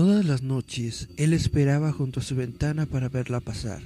[0.00, 3.82] Todas las noches él esperaba junto a su ventana para verla pasar,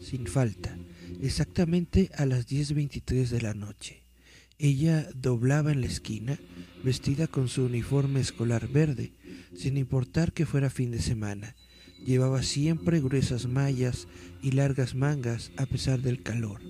[0.00, 0.78] sin falta,
[1.20, 4.04] exactamente a las 10.23 de la noche.
[4.60, 6.38] Ella doblaba en la esquina,
[6.84, 9.10] vestida con su uniforme escolar verde,
[9.56, 11.56] sin importar que fuera fin de semana.
[12.06, 14.06] Llevaba siempre gruesas mallas
[14.44, 16.60] y largas mangas a pesar del calor.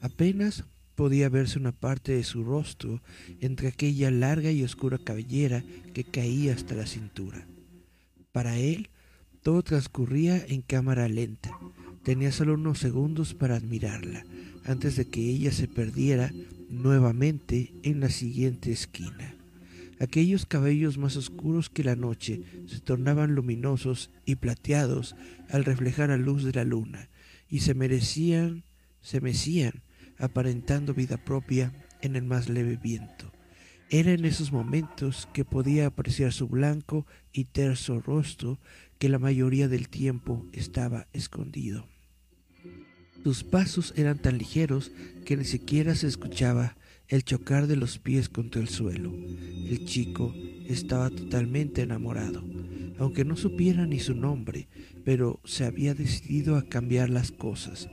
[0.00, 0.64] Apenas
[0.96, 3.00] podía verse una parte de su rostro
[3.40, 5.62] entre aquella larga y oscura cabellera
[5.92, 7.46] que caía hasta la cintura.
[8.34, 8.90] Para él,
[9.44, 11.56] todo transcurría en cámara lenta.
[12.02, 14.24] Tenía solo unos segundos para admirarla,
[14.64, 16.32] antes de que ella se perdiera
[16.68, 19.36] nuevamente en la siguiente esquina.
[20.00, 25.14] Aquellos cabellos más oscuros que la noche se tornaban luminosos y plateados
[25.48, 27.10] al reflejar la luz de la luna,
[27.48, 28.64] y se merecían,
[29.00, 29.84] se mecían,
[30.18, 33.33] aparentando vida propia en el más leve viento.
[33.90, 38.58] Era en esos momentos que podía apreciar su blanco y terso rostro
[38.98, 41.86] que la mayoría del tiempo estaba escondido.
[43.22, 44.92] Sus pasos eran tan ligeros
[45.24, 46.76] que ni siquiera se escuchaba
[47.08, 49.12] el chocar de los pies contra el suelo.
[49.14, 50.34] El chico
[50.66, 52.44] estaba totalmente enamorado,
[52.98, 54.68] aunque no supiera ni su nombre,
[55.04, 57.88] pero se había decidido a cambiar las cosas.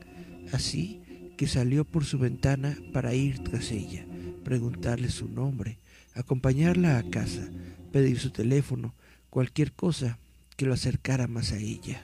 [0.52, 1.02] Así
[1.38, 4.06] que salió por su ventana para ir tras ella,
[4.44, 5.78] preguntarle su nombre,
[6.14, 7.50] acompañarla a casa,
[7.92, 8.94] pedir su teléfono,
[9.30, 10.20] cualquier cosa
[10.58, 12.04] que lo acercara más a ella.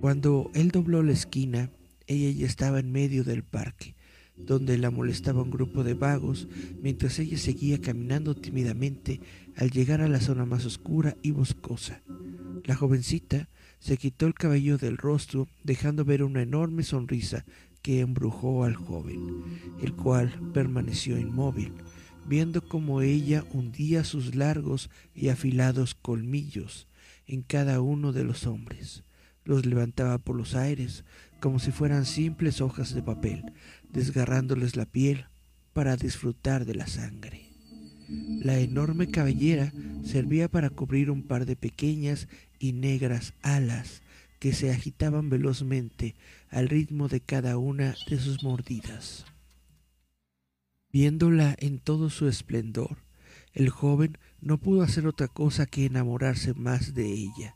[0.00, 1.70] Cuando él dobló la esquina,
[2.06, 3.94] ella ya estaba en medio del parque,
[4.36, 6.48] donde la molestaba un grupo de vagos,
[6.80, 9.20] mientras ella seguía caminando tímidamente
[9.56, 12.00] al llegar a la zona más oscura y boscosa.
[12.64, 13.48] La jovencita
[13.80, 17.44] se quitó el cabello del rostro, dejando ver una enorme sonrisa
[17.82, 19.44] que embrujó al joven,
[19.82, 21.72] el cual permaneció inmóvil,
[22.26, 26.86] viendo cómo ella hundía sus largos y afilados colmillos
[27.26, 29.04] en cada uno de los hombres,
[29.44, 31.04] los levantaba por los aires,
[31.40, 33.52] como si fueran simples hojas de papel,
[33.90, 35.26] desgarrándoles la piel
[35.72, 37.48] para disfrutar de la sangre.
[38.08, 39.72] La enorme cabellera
[40.02, 42.28] servía para cubrir un par de pequeñas
[42.58, 44.02] y negras alas
[44.38, 46.14] que se agitaban velozmente
[46.50, 49.24] al ritmo de cada una de sus mordidas.
[50.92, 52.98] Viéndola en todo su esplendor,
[53.52, 57.54] el joven no pudo hacer otra cosa que enamorarse más de ella.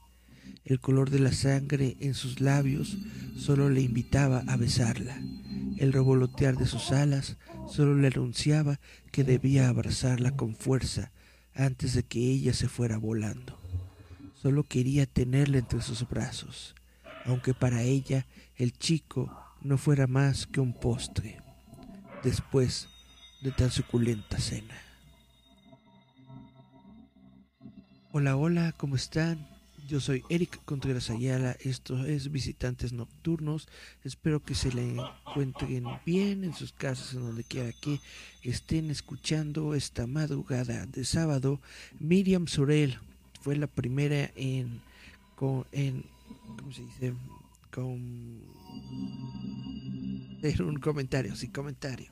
[0.65, 2.99] El color de la sangre en sus labios
[3.37, 5.21] solo le invitaba a besarla.
[5.79, 7.37] El revolotear de sus alas
[7.69, 8.79] solo le anunciaba
[9.11, 11.11] que debía abrazarla con fuerza
[11.55, 13.59] antes de que ella se fuera volando.
[14.35, 16.75] Solo quería tenerla entre sus brazos,
[17.25, 18.27] aunque para ella
[18.57, 19.31] el chico
[19.63, 21.41] no fuera más que un postre,
[22.23, 22.89] después
[23.43, 24.75] de tan suculenta cena.
[28.13, 29.49] Hola, hola, ¿cómo están?
[29.89, 33.69] Yo soy Eric Contreras Ayala, esto es Visitantes Nocturnos.
[34.05, 38.01] Espero que se le encuentren bien en sus casas, en donde quiera que
[38.43, 41.61] estén escuchando esta madrugada de sábado.
[41.99, 42.99] Miriam Sorel
[43.41, 44.81] fue la primera en,
[45.73, 46.05] en
[46.47, 47.15] ¿cómo se dice?
[47.71, 48.43] Con
[50.39, 52.11] hacer un comentario, sí, comentario.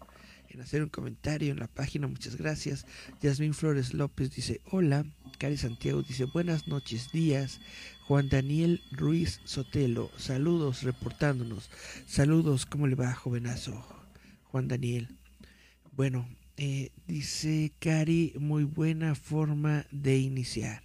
[0.49, 2.87] En hacer un comentario en la página, muchas gracias.
[3.21, 5.05] Yasmín Flores López dice, hola.
[5.38, 7.61] Cari Santiago dice buenas noches, días.
[8.06, 11.71] Juan Daniel Ruiz Sotelo, saludos reportándonos.
[12.06, 13.87] Saludos, ¿cómo le va, jovenazo?
[14.44, 15.17] Juan Daniel.
[15.93, 20.83] Bueno, eh, dice Cari, muy buena forma de iniciar.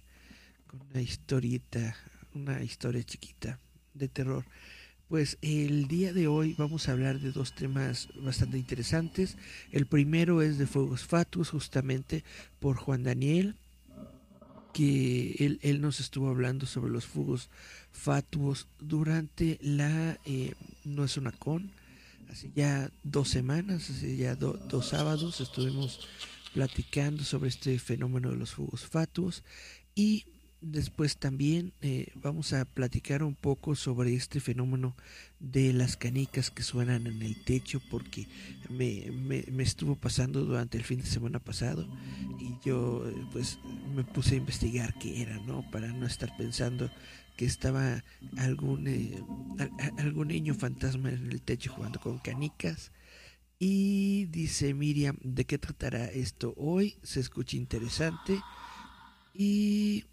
[0.68, 1.94] Con una historieta,
[2.36, 3.58] una historia chiquita
[3.94, 4.44] de terror.
[5.08, 9.36] Pues el día de hoy vamos a hablar de dos temas bastante interesantes.
[9.72, 12.24] El primero es de Fuegos Fatuos, justamente
[12.60, 13.56] por Juan Daniel
[14.72, 17.48] que él, nos estuvo hablando sobre los fugos
[17.92, 20.52] fatuos durante la eh,
[20.84, 21.70] no es una con
[22.30, 26.06] hace ya dos semanas hace ya dos sábados estuvimos
[26.52, 29.44] platicando sobre este fenómeno de los fugos fatuos
[29.94, 30.26] y
[30.60, 34.96] Después también eh, vamos a platicar un poco sobre este fenómeno
[35.38, 38.26] de las canicas que suenan en el techo porque
[38.70, 41.86] me, me, estuvo pasando durante el fin de semana pasado
[42.40, 43.58] y yo eh, pues
[43.94, 45.70] me puse a investigar qué era, ¿no?
[45.70, 46.90] Para no estar pensando
[47.36, 48.02] que estaba
[48.38, 49.22] algún, eh,
[49.98, 52.92] algún niño fantasma en el techo jugando con canicas.
[53.58, 56.96] Y dice Miriam, ¿de qué tratará esto hoy?
[57.02, 58.40] Se escucha interesante.
[59.32, 60.04] Y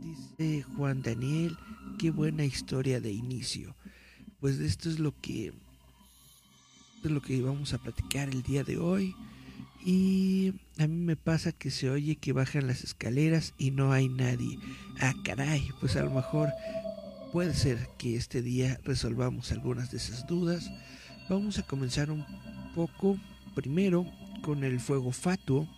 [0.00, 1.56] Dice Juan Daniel,
[1.98, 3.74] qué buena historia de inicio.
[4.40, 5.52] Pues esto es lo que
[7.04, 9.14] es lo que vamos a platicar el día de hoy
[9.84, 14.08] y a mí me pasa que se oye que bajan las escaleras y no hay
[14.08, 14.58] nadie.
[15.00, 16.50] Ah, caray, pues a lo mejor
[17.32, 20.70] puede ser que este día resolvamos algunas de esas dudas.
[21.28, 22.24] Vamos a comenzar un
[22.74, 23.18] poco
[23.54, 24.06] primero
[24.42, 25.68] con el fuego fatuo.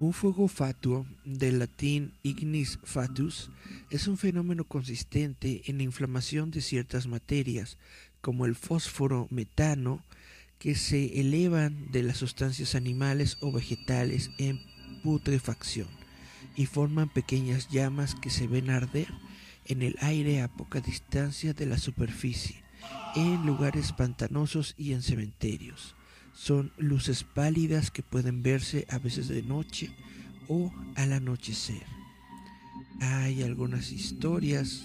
[0.00, 3.50] Un fuego fatuo, del latín ignis fatus,
[3.90, 7.78] es un fenómeno consistente en la inflamación de ciertas materias,
[8.20, 10.04] como el fósforo metano,
[10.60, 14.60] que se elevan de las sustancias animales o vegetales en
[15.02, 15.88] putrefacción
[16.54, 19.08] y forman pequeñas llamas que se ven arder
[19.66, 22.62] en el aire a poca distancia de la superficie,
[23.16, 25.97] en lugares pantanosos y en cementerios.
[26.40, 29.90] Son luces pálidas que pueden verse a veces de noche
[30.46, 31.82] o al anochecer.
[33.00, 34.84] Hay algunas historias,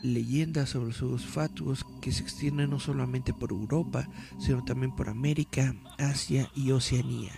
[0.00, 4.08] leyendas sobre los fatuos que se extienden no solamente por Europa,
[4.38, 7.36] sino también por América, Asia y Oceanía.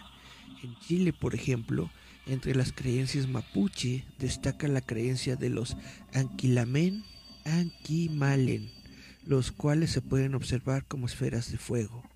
[0.62, 1.90] En Chile, por ejemplo,
[2.26, 5.75] entre las creencias mapuche destaca la creencia de los
[6.12, 7.02] Anquilamen
[7.46, 8.70] Anquimalen,
[9.25, 12.12] los cuales se pueden observar como esferas de fuego.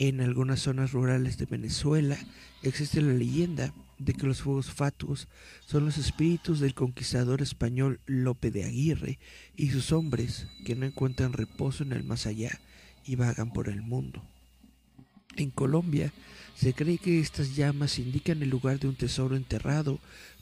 [0.00, 2.16] En algunas zonas rurales de Venezuela
[2.62, 5.26] existe la leyenda de que los fuegos fatuos
[5.66, 9.18] son los espíritus del conquistador español Lope de Aguirre
[9.56, 12.60] y sus hombres que no encuentran reposo en el más allá
[13.04, 14.22] y vagan por el mundo.
[15.34, 16.12] En Colombia
[16.54, 19.98] se cree que estas llamas indican el lugar de un tesoro enterrado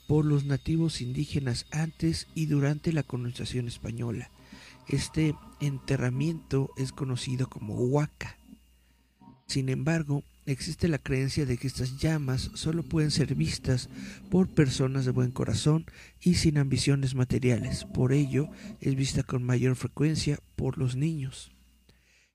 [0.07, 4.29] por los nativos indígenas antes y durante la colonización española.
[4.87, 8.37] Este enterramiento es conocido como huaca
[9.47, 13.89] sin embargo, existe la creencia de que estas llamas solo pueden ser vistas
[14.29, 15.85] por personas de buen corazón
[16.21, 17.85] y sin ambiciones materiales.
[17.85, 18.49] Por ello,
[18.81, 21.51] es vista con mayor frecuencia por los niños.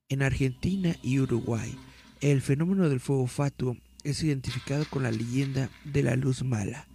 [0.09, 1.75] En Argentina y Uruguay,
[2.21, 6.89] el fenómeno del fuego fatuo es identificado con la leyenda de la luz mala,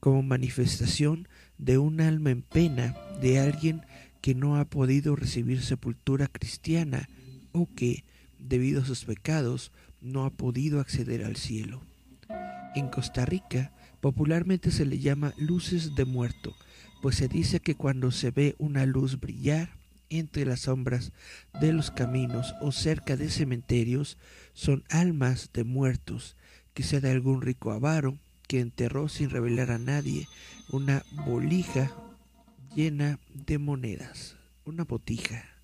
[0.00, 1.28] como manifestación
[1.58, 3.82] de un alma en pena de alguien
[4.20, 7.08] que no ha podido recibir sepultura cristiana
[7.52, 8.04] o que,
[8.48, 11.82] debido a sus pecados, no ha podido acceder al cielo.
[12.74, 16.54] En Costa Rica, popularmente se le llama luces de muerto,
[17.02, 19.70] pues se dice que cuando se ve una luz brillar
[20.10, 21.12] entre las sombras
[21.60, 24.18] de los caminos o cerca de cementerios,
[24.52, 26.36] son almas de muertos,
[26.74, 30.28] quizá de algún rico avaro que enterró sin revelar a nadie
[30.70, 31.90] una bolija
[32.74, 35.55] llena de monedas, una botija.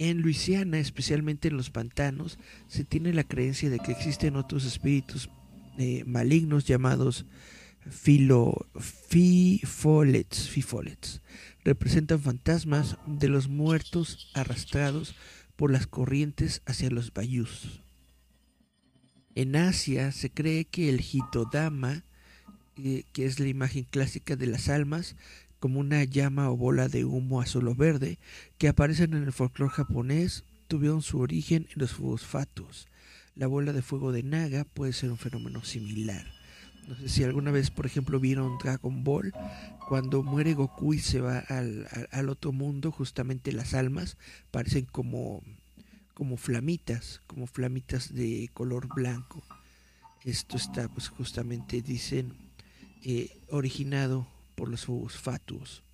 [0.00, 2.38] En Luisiana, especialmente en los pantanos,
[2.68, 5.28] se tiene la creencia de que existen otros espíritus
[5.76, 7.26] eh, malignos llamados
[7.86, 10.50] filo, fifolets.
[11.64, 15.14] Representan fantasmas de los muertos arrastrados
[15.54, 17.82] por las corrientes hacia los bayús.
[19.34, 22.04] En Asia se cree que el hitodama,
[22.78, 25.14] eh, que es la imagen clásica de las almas,
[25.60, 28.18] como una llama o bola de humo azul o verde
[28.58, 32.88] que aparecen en el folclore japonés tuvieron su origen en los fuegos fatuos.
[33.36, 36.26] La bola de fuego de Naga puede ser un fenómeno similar.
[36.88, 39.32] No sé si alguna vez, por ejemplo, vieron Dragon Ball,
[39.88, 44.16] cuando muere Goku y se va al, al, otro mundo, justamente las almas
[44.50, 45.42] parecen como,
[46.14, 49.42] como flamitas, como flamitas de color blanco.
[50.24, 52.34] Esto está, pues justamente dicen,
[53.04, 54.26] eh, originado
[54.60, 55.84] por los fuegos fatuos.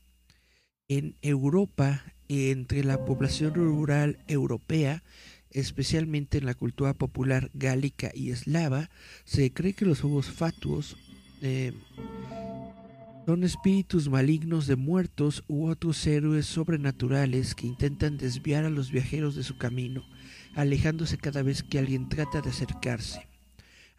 [0.88, 5.04] En Europa, entre la población rural europea,
[5.52, 8.90] especialmente en la cultura popular gálica y eslava,
[9.24, 10.96] se cree que los fuegos fatuos
[11.42, 11.74] eh,
[13.24, 19.36] son espíritus malignos de muertos u otros héroes sobrenaturales que intentan desviar a los viajeros
[19.36, 20.02] de su camino,
[20.56, 23.25] alejándose cada vez que alguien trata de acercarse.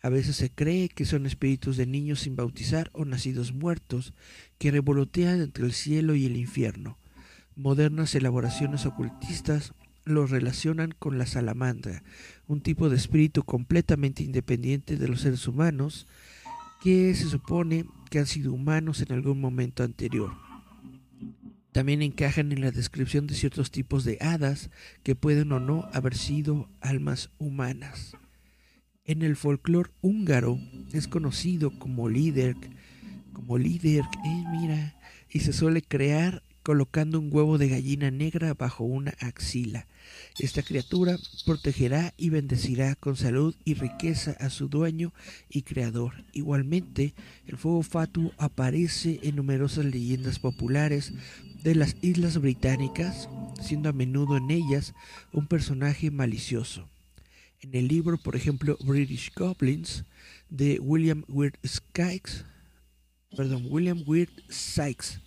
[0.08, 4.14] A veces se cree que son espíritus de niños sin bautizar o nacidos muertos
[4.58, 6.98] que revolotean entre el cielo y el infierno.
[7.58, 9.74] Modernas elaboraciones ocultistas
[10.06, 12.04] los relacionan con la salamandra,
[12.48, 16.08] un tipo de espíritu completamente independiente de los seres humanos
[16.82, 20.32] que se supone que han sido humanos en algún momento anterior.
[21.74, 24.70] También encajan en la descripción de ciertos tipos de hadas
[25.04, 28.16] que pueden o no haber sido almas humanas.
[29.08, 30.60] En el folclore húngaro
[30.92, 32.58] es conocido como líder,
[33.32, 34.96] como líder, eh, mira,
[35.32, 39.88] y se suele crear colocando un huevo de gallina negra bajo una axila.
[40.40, 45.14] Esta criatura protegerá y bendecirá con salud y riqueza a su dueño
[45.50, 46.26] y creador.
[46.34, 47.14] Igualmente,
[47.46, 51.14] el fuego fatuo aparece en numerosas leyendas populares
[51.64, 53.30] de las islas británicas,
[53.62, 54.94] siendo a menudo en ellas
[55.32, 56.90] un personaje malicioso.
[57.60, 60.04] En el libro, por ejemplo, British Goblins,
[60.50, 62.46] de William Weir Sykes,
[63.36, 65.20] perdón, William Weir Sykes,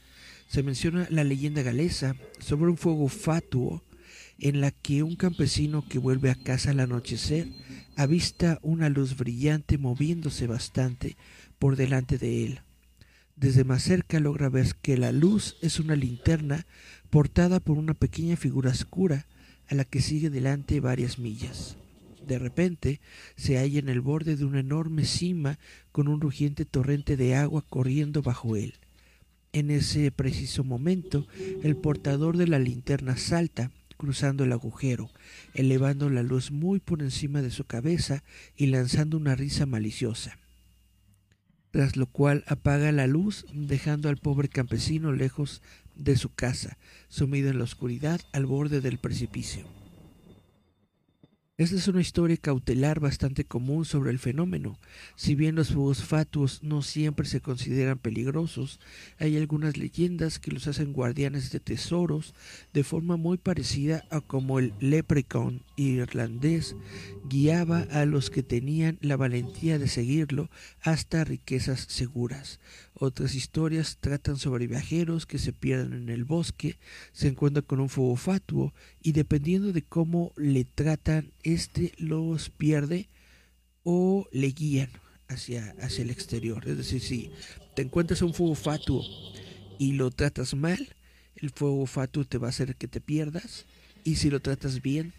[0.46, 3.82] se menciona la leyenda galesa sobre un fuego fatuo
[4.38, 7.49] en la que un campesino que vuelve a casa al anochecer
[7.96, 11.16] avista una luz brillante moviéndose bastante
[11.58, 12.60] por delante de él.
[13.34, 16.66] Desde más cerca logra ver que la luz es una linterna
[17.10, 19.26] portada por una pequeña figura oscura
[19.68, 21.76] a la que sigue delante varias millas.
[22.27, 23.00] De repente
[23.37, 25.59] se halla en el borde de una enorme cima
[25.93, 28.75] con un rugiente torrente de agua corriendo bajo él.
[29.53, 31.27] En ese preciso momento,
[31.62, 35.11] el portador de la linterna salta cruzando el agujero,
[35.53, 38.25] elevando la luz muy por encima de su cabeza
[38.57, 40.39] y lanzando una risa maliciosa.
[41.71, 45.61] Tras lo cual apaga la luz, dejando al pobre campesino lejos
[45.97, 49.79] de su casa, sumido en la oscuridad al borde del precipicio.
[51.61, 54.79] Esta es una historia cautelar bastante común sobre el fenómeno.
[55.14, 58.81] Si bien los fuegos fatuos no siempre se consideran peligrosos,
[59.19, 62.33] hay algunas leyendas que los hacen guardianes de tesoros
[62.73, 66.76] de forma muy parecida a como el leprechaun irlandés
[67.29, 70.49] guiaba a los que tenían la valentía de seguirlo
[70.81, 72.59] hasta riquezas seguras.
[72.95, 76.79] Otras historias tratan sobre viajeros que se pierden en el bosque,
[77.12, 83.09] se encuentran con un fuego fatuo y dependiendo de cómo le tratan, este los pierde
[83.82, 84.90] o le guían
[85.28, 86.68] hacia, hacia el exterior.
[86.68, 87.30] Es decir, si
[87.75, 89.04] te encuentras un fuego fatuo
[89.78, 90.94] y lo tratas mal,
[91.37, 93.66] el fuego fatuo te va a hacer que te pierdas
[94.04, 95.12] y si lo tratas bien,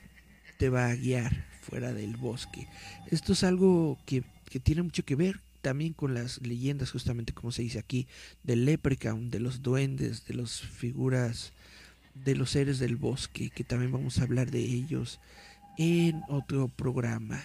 [0.57, 2.67] te va a guiar fuera del bosque.
[3.09, 7.51] Esto es algo que, que tiene mucho que ver también con las leyendas, justamente como
[7.51, 8.07] se dice aquí,
[8.43, 11.53] del leprechaun, de los duendes, de las figuras,
[12.13, 15.19] de los seres del bosque, que también vamos a hablar de ellos
[15.77, 17.41] en otro programa.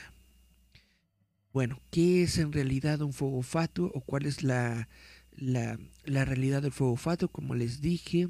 [1.53, 4.89] Bueno, ¿qué es en realidad un fuego fatuo o cuál es la,
[5.37, 7.29] la, la realidad del fuego fatuo?
[7.29, 8.29] Como les dije,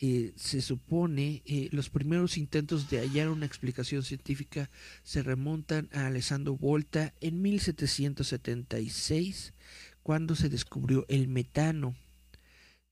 [0.00, 4.68] eh, se supone eh, los primeros intentos de hallar una explicación científica
[5.04, 9.54] se remontan a Alessandro Volta en 1776
[10.02, 11.94] cuando se descubrió el metano.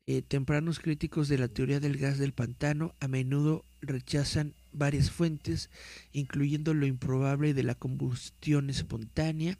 [0.06, 5.70] Eh, tempranos críticos de la teoría del gas del pantano a menudo rechazan varias fuentes,
[6.12, 9.58] incluyendo lo improbable de la combustión espontánea,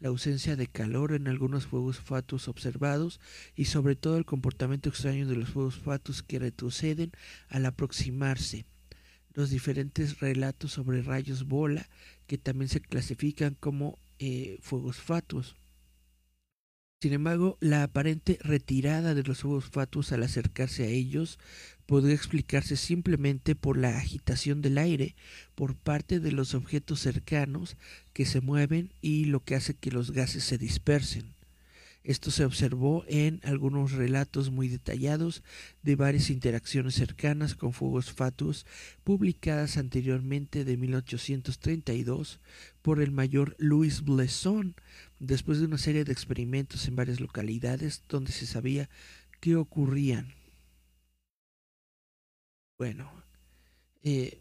[0.00, 3.20] la ausencia de calor en algunos fuegos fatuos observados
[3.54, 7.12] y sobre todo el comportamiento extraño de los fuegos fatuos que retroceden
[7.48, 8.66] al aproximarse.
[9.32, 11.88] Los diferentes relatos sobre rayos bola
[12.26, 15.56] que también se clasifican como eh, fuegos fatuos.
[17.02, 21.38] Sin embargo, la aparente retirada de los fuegos fatuos al acercarse a ellos
[21.84, 25.14] podría explicarse simplemente por la agitación del aire
[25.54, 27.76] por parte de los objetos cercanos
[28.14, 31.36] que se mueven y lo que hace que los gases se dispersen.
[32.02, 35.42] Esto se observó en algunos relatos muy detallados
[35.82, 38.64] de varias interacciones cercanas con fuegos fatuos
[39.02, 42.38] publicadas anteriormente de 1832
[42.86, 44.76] por el mayor Louis Blesson
[45.18, 48.88] después de una serie de experimentos en varias localidades donde se sabía
[49.40, 50.34] qué ocurrían.
[52.78, 53.10] Bueno,
[54.04, 54.38] eh,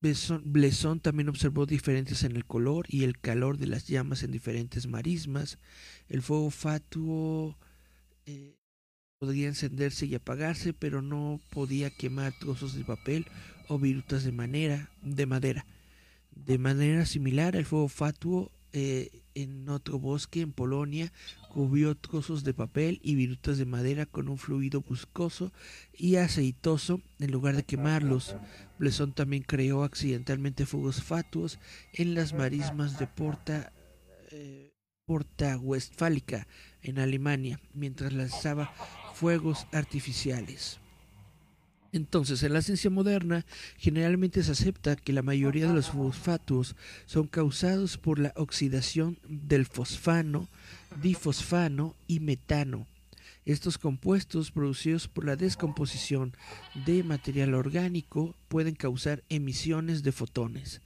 [0.00, 4.88] Blesson también observó diferencias en el color y el calor de las llamas en diferentes
[4.88, 5.60] marismas.
[6.08, 7.56] El fuego fatuo
[8.24, 8.56] eh,
[9.18, 13.24] podría encenderse y apagarse, pero no podía quemar trozos de papel
[13.68, 15.64] o virutas de, manera, de madera.
[16.36, 21.12] De manera similar, el fuego fatuo eh, en otro bosque en Polonia
[21.48, 25.52] cubrió trozos de papel y virutas de madera con un fluido buscoso
[25.94, 28.36] y aceitoso en lugar de quemarlos.
[28.78, 31.58] Blesson también creó accidentalmente fuegos fatuos
[31.94, 33.72] en las marismas de Porta,
[34.30, 34.74] eh,
[35.06, 36.46] Porta Westfálica
[36.82, 38.72] en Alemania mientras lanzaba
[39.14, 40.80] fuegos artificiales.
[41.92, 43.44] Entonces, en la ciencia moderna,
[43.78, 46.76] generalmente se acepta que la mayoría de los fosfatos
[47.06, 50.48] son causados por la oxidación del fosfano,
[51.02, 52.86] difosfano y metano.
[53.46, 56.34] Estos compuestos producidos por la descomposición
[56.84, 60.80] de material orgánico pueden causar emisiones de fotones.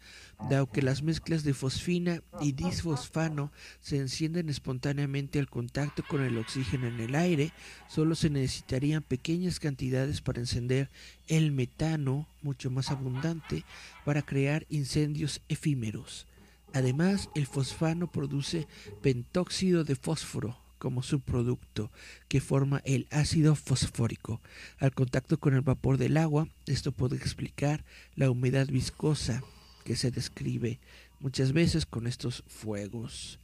[0.51, 3.51] Dado que las mezclas de fosfina y disfosfano
[3.81, 7.55] se encienden espontáneamente al contacto con el oxígeno en el aire,
[7.89, 10.91] solo se necesitarían pequeñas cantidades para encender
[11.29, 13.65] el metano, mucho más abundante,
[14.05, 16.27] para crear incendios efímeros.
[16.75, 18.69] Además, el fosfano produce
[19.01, 21.93] pentóxido de fósforo, como subproducto
[22.27, 24.41] que forma el ácido fosfórico.
[24.79, 27.85] Al contacto con el vapor del agua, esto puede explicar
[28.17, 29.45] la humedad viscosa
[29.85, 30.81] que se describe
[31.21, 33.39] muchas veces con estos fuegos,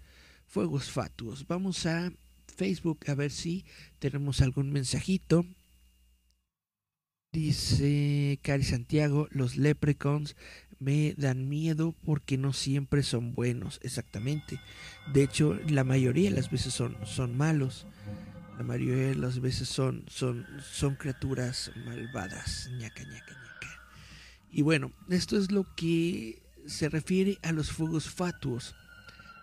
[0.47, 1.47] fuegos fatuos.
[1.47, 2.11] Vamos a
[2.57, 3.65] Facebook a ver si
[3.99, 5.45] tenemos algún mensajito.
[7.33, 10.37] Dice Cari Santiago, los leprechauns
[10.79, 14.61] me dan miedo porque no siempre son buenos, exactamente.
[15.13, 17.87] De hecho, la mayoría de las veces son, son malos.
[18.59, 22.71] La mayoría de las veces son, son, son criaturas malvadas.
[22.79, 23.81] ñaca, ñaca, ñaca.
[24.51, 28.75] Y bueno, esto es lo que se refiere a los fuegos fatuos.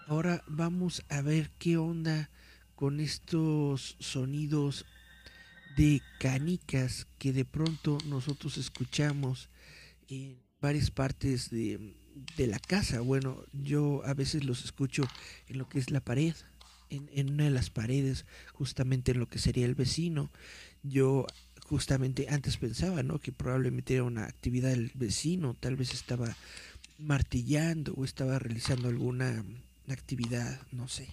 [0.07, 2.29] Ahora vamos a ver qué onda
[2.75, 4.85] con estos sonidos
[5.77, 9.49] de canicas que de pronto nosotros escuchamos
[10.09, 11.93] en varias partes de,
[12.37, 13.01] de la casa.
[13.01, 15.03] Bueno, yo a veces los escucho
[15.49, 16.33] en lo que es la pared,
[16.89, 20.31] en, en, una de las paredes, justamente en lo que sería el vecino.
[20.81, 21.27] Yo
[21.67, 23.19] justamente antes pensaba, ¿no?
[23.19, 26.37] Que probablemente era una actividad del vecino, tal vez estaba
[26.97, 29.43] martillando o estaba realizando alguna
[29.89, 31.09] actividad, no sé.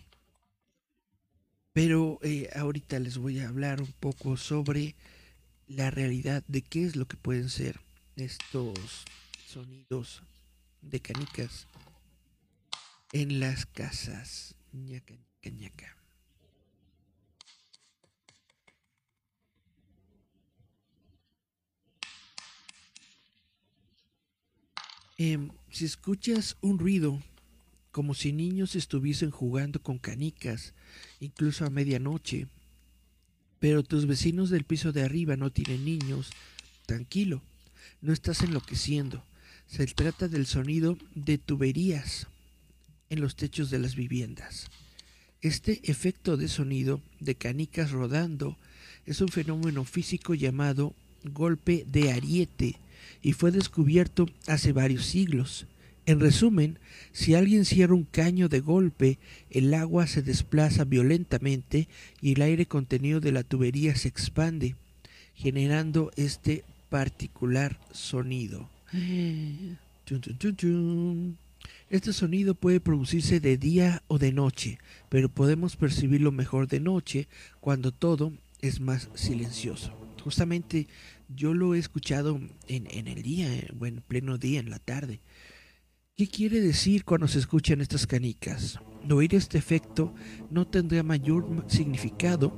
[1.73, 4.95] Pero eh, ahorita les voy a hablar un poco sobre
[5.67, 7.81] la realidad de qué es lo que pueden ser
[8.15, 9.05] estos
[9.51, 10.23] sonidos
[10.81, 11.67] de canicas
[13.13, 14.55] en las casas.
[14.73, 15.97] ñaca, ñaca, ñaca.
[25.19, 27.21] Eh, si escuchas un ruido
[27.91, 30.75] como si niños estuviesen jugando con canicas,
[31.19, 32.47] incluso a medianoche,
[33.59, 36.31] pero tus vecinos del piso de arriba no tienen niños,
[36.87, 37.43] tranquilo,
[38.01, 39.25] no estás enloqueciendo.
[39.71, 42.27] Se trata del sonido de tuberías
[43.09, 44.69] en los techos de las viviendas.
[45.43, 48.59] Este efecto de sonido de canicas rodando
[49.07, 52.81] es un fenómeno físico llamado golpe de ariete
[53.23, 55.69] y fue descubierto hace varios siglos.
[56.05, 56.81] En resumen,
[57.13, 61.87] si alguien cierra un caño de golpe, el agua se desplaza violentamente
[62.21, 64.75] y el aire contenido de la tubería se expande,
[65.37, 68.69] generando este particular sonido.
[71.91, 77.29] Este sonido puede producirse de día o de noche, pero podemos percibirlo mejor de noche
[77.61, 79.93] cuando todo es más silencioso.
[80.23, 80.87] Justamente
[81.29, 83.49] yo lo he escuchado en, en el día,
[83.79, 85.21] o en pleno día, en la tarde.
[86.17, 88.79] ¿Qué quiere decir cuando se escuchan estas canicas?
[89.11, 90.15] Oír este efecto
[90.51, 92.53] no tendría mayor significado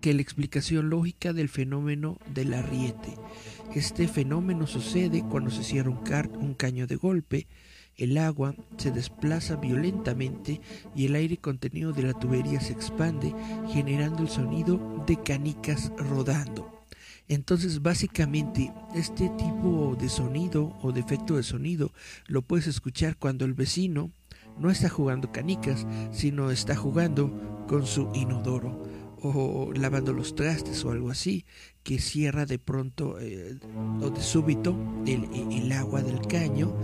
[0.00, 3.14] que la explicación lógica del fenómeno del arriete.
[3.74, 7.46] Este fenómeno sucede cuando se cierra un, caño de golpe,
[7.96, 10.60] el agua se desplaza violentamente
[10.96, 13.34] y el aire contenido de la tubería se expande,
[13.72, 16.86] generando el sonido de canicas rodando.
[17.28, 21.92] Entonces, básicamente, este tipo de sonido o de efecto de sonido
[22.26, 24.10] lo puedes escuchar cuando el vecino
[24.58, 28.82] no está jugando canicas, sino está jugando con su inodoro
[29.22, 31.44] o lavando los trastes o algo así,
[31.82, 33.58] que cierra de pronto eh,
[34.02, 34.76] o de súbito
[35.06, 36.74] el, el, agua del caño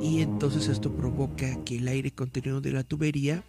[0.00, 3.42] y entonces esto provoca que el aire contenido de la tubería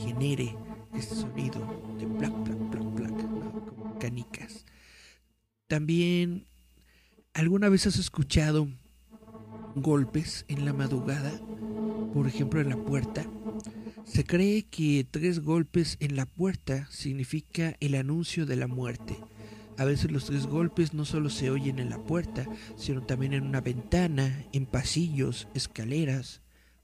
[0.00, 0.56] genere
[0.94, 1.60] este sonido
[1.98, 4.64] de plac, plac, plac, plac, como canicas.
[5.66, 6.46] También,
[7.34, 8.68] ¿alguna vez has escuchado
[9.74, 11.32] golpes en la madrugada?
[12.14, 13.26] Por ejemplo, en la puerta.
[14.12, 19.16] Se cree que tres golpes en la puerta significa el anuncio de la muerte.
[19.76, 23.44] A veces los tres golpes no solo se oyen en la puerta, sino también en
[23.44, 26.40] una ventana, en pasillos, escaleras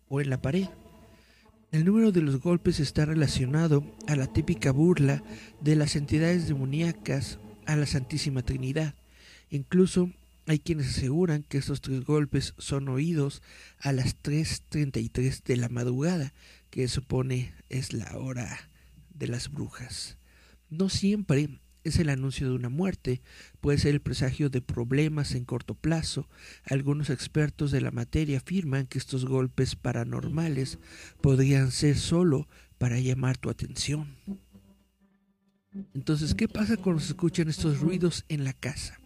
[0.09, 0.69] o en la pared.
[1.73, 5.25] El número de los golpes está relacionado a la típica burla
[5.61, 8.95] de las entidades demoníacas a la Santísima Trinidad.
[9.51, 10.11] Incluso
[10.47, 13.43] hay quienes aseguran que estos tres golpes son oídos
[13.81, 16.33] a las 3.33 de la madrugada,
[16.75, 18.69] que supone es la hora
[19.15, 20.19] de las brujas.
[20.71, 23.23] No siempre es el anuncio de una muerte,
[23.61, 26.29] puede ser el presagio de problemas en corto plazo.
[26.65, 30.81] Algunos expertos de la materia afirman que estos golpes paranormales
[31.21, 34.17] podrían ser solo para llamar tu atención.
[35.95, 38.99] Entonces, ¿qué pasa cuando se escuchan estos ruidos en la casa?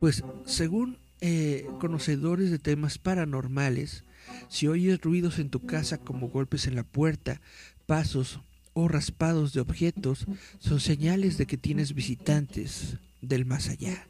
[0.00, 4.02] Pues, según eh, conocedores de temas paranormales,
[4.48, 7.40] si oyes ruidos en tu casa como golpes en la puerta,
[7.86, 8.40] pasos
[8.72, 10.26] o raspados de objetos,
[10.58, 14.06] son señales de que tienes visitantes del más allá.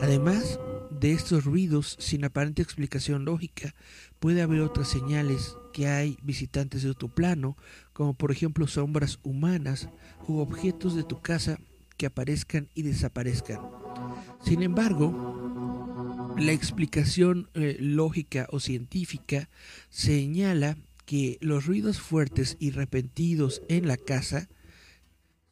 [0.00, 0.58] Además
[0.90, 3.74] de estos ruidos sin aparente explicación lógica,
[4.20, 7.56] puede haber otras señales que hay visitantes de otro plano,
[7.92, 9.88] como por ejemplo sombras humanas
[10.28, 11.58] u objetos de tu casa
[11.96, 13.60] que aparezcan y desaparezcan.
[14.44, 15.93] Sin embargo,
[16.36, 19.48] La explicación eh, lógica o científica
[19.88, 24.48] señala que los ruidos fuertes y repentinos en la casa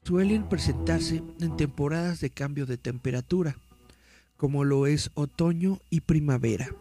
[0.04, 3.56] suelen presentarse en temporadas de cambio de temperatura,
[4.36, 6.74] como lo es otoño y primavera.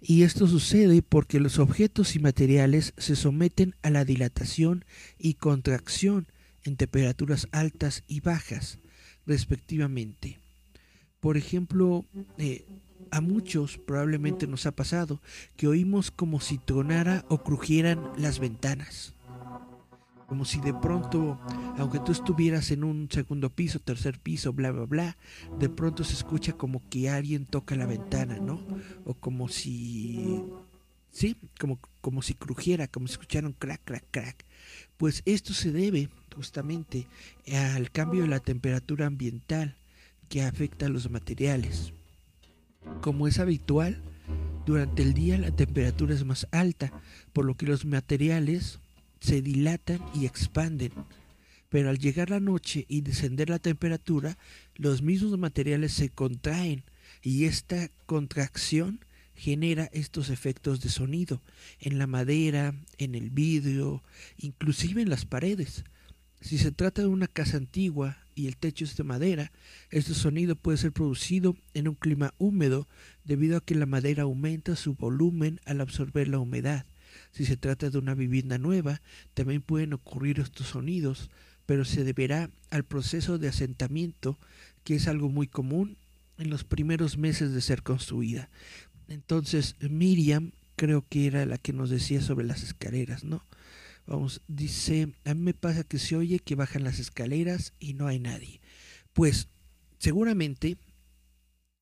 [0.00, 4.86] Y esto sucede porque los objetos y materiales se someten a la dilatación
[5.18, 6.28] y contracción
[6.64, 8.78] en temperaturas altas y bajas,
[9.26, 10.38] respectivamente.
[11.20, 12.04] Por ejemplo,
[12.38, 12.64] eh,
[13.10, 15.20] a muchos probablemente nos ha pasado
[15.56, 19.14] que oímos como si tronara o crujieran las ventanas.
[20.26, 21.38] Como si de pronto,
[21.76, 25.16] aunque tú estuvieras en un segundo piso, tercer piso, bla, bla, bla,
[25.58, 28.60] de pronto se escucha como que alguien toca la ventana, ¿no?
[29.04, 30.42] O como si...
[31.10, 34.44] Sí, como, como si crujiera, como si escucharan crack, crack, crack.
[34.96, 37.06] Pues esto se debe justamente
[37.52, 39.76] al cambio de la temperatura ambiental
[40.28, 41.92] que afecta a los materiales.
[43.00, 44.02] Como es habitual,
[44.66, 46.92] durante el día la temperatura es más alta,
[47.32, 48.78] por lo que los materiales
[49.20, 50.92] se dilatan y expanden.
[51.68, 54.38] Pero al llegar la noche y descender la temperatura,
[54.76, 56.84] los mismos materiales se contraen
[57.22, 59.00] y esta contracción
[59.34, 61.42] genera estos efectos de sonido
[61.80, 64.02] en la madera, en el vidrio,
[64.38, 65.84] inclusive en las paredes.
[66.44, 69.50] Si se trata de una casa antigua y el techo es de madera,
[69.90, 72.86] este sonido puede ser producido en un clima húmedo
[73.24, 76.84] debido a que la madera aumenta su volumen al absorber la humedad.
[77.32, 79.00] Si se trata de una vivienda nueva,
[79.32, 81.30] también pueden ocurrir estos sonidos,
[81.64, 84.38] pero se deberá al proceso de asentamiento,
[84.84, 85.96] que es algo muy común
[86.36, 88.50] en los primeros meses de ser construida.
[89.08, 93.42] Entonces, Miriam creo que era la que nos decía sobre las escaleras, ¿no?
[94.06, 98.06] Vamos, dice, a mí me pasa que se oye que bajan las escaleras y no
[98.06, 98.60] hay nadie.
[99.12, 99.48] Pues
[99.98, 100.76] seguramente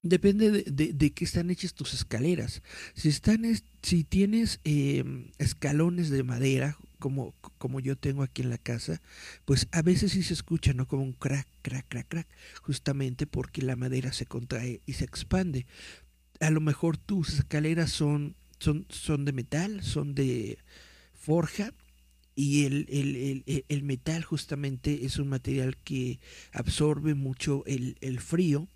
[0.03, 2.63] depende de, de, qué están hechas tus escaleras.
[2.95, 3.45] Si están,
[3.83, 9.01] si tienes em, escalones de madera, como, como yo tengo aquí en la casa,
[9.45, 10.87] pues a veces sí se escucha, ¿no?
[10.87, 12.29] Como un crack, crack, crack, crack,
[12.63, 15.67] justamente porque la madera se contrae y se expande.
[16.41, 20.59] A lo mejor tus escaleras son, son, son de metal, son de
[21.13, 21.73] forja,
[22.35, 26.19] y el, el, el, metal justamente es un material que
[26.53, 28.69] absorbe mucho el, frío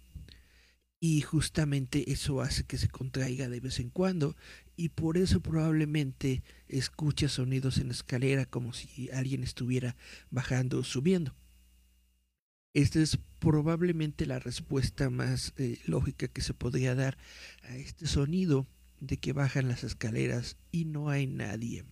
[1.00, 4.36] y justamente eso hace que se contraiga de vez en cuando
[4.76, 9.96] y por eso probablemente escucha sonidos en la escalera como si alguien estuviera
[10.30, 11.34] bajando o subiendo.
[12.74, 17.16] Esta es probablemente la respuesta más eh, lógica que se podría dar
[17.62, 18.66] a este sonido
[19.00, 21.84] de que bajan las escaleras y no hay nadie.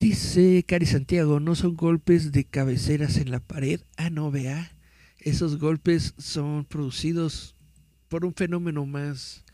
[0.00, 3.80] Dice Cari Santiago, no son golpes de cabeceras en la pared.
[3.96, 4.70] Ah, no, vea.
[5.18, 7.56] Esos golpes son producidos
[8.08, 9.44] por un fenómeno más,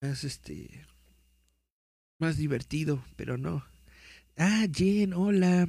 [0.00, 0.86] más este,
[2.18, 3.62] más divertido, pero no.
[4.38, 5.68] Ah, Jen, hola.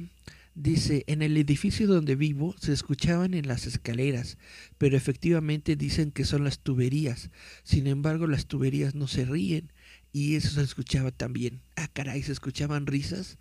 [0.54, 4.38] Dice, en el edificio donde vivo se escuchaban en las escaleras,
[4.78, 7.30] pero efectivamente dicen que son las tuberías.
[7.64, 9.72] Sin embargo, las tuberías no se ríen
[10.12, 11.60] y eso se escuchaba también.
[11.76, 13.36] Ah, caray, se escuchaban risas.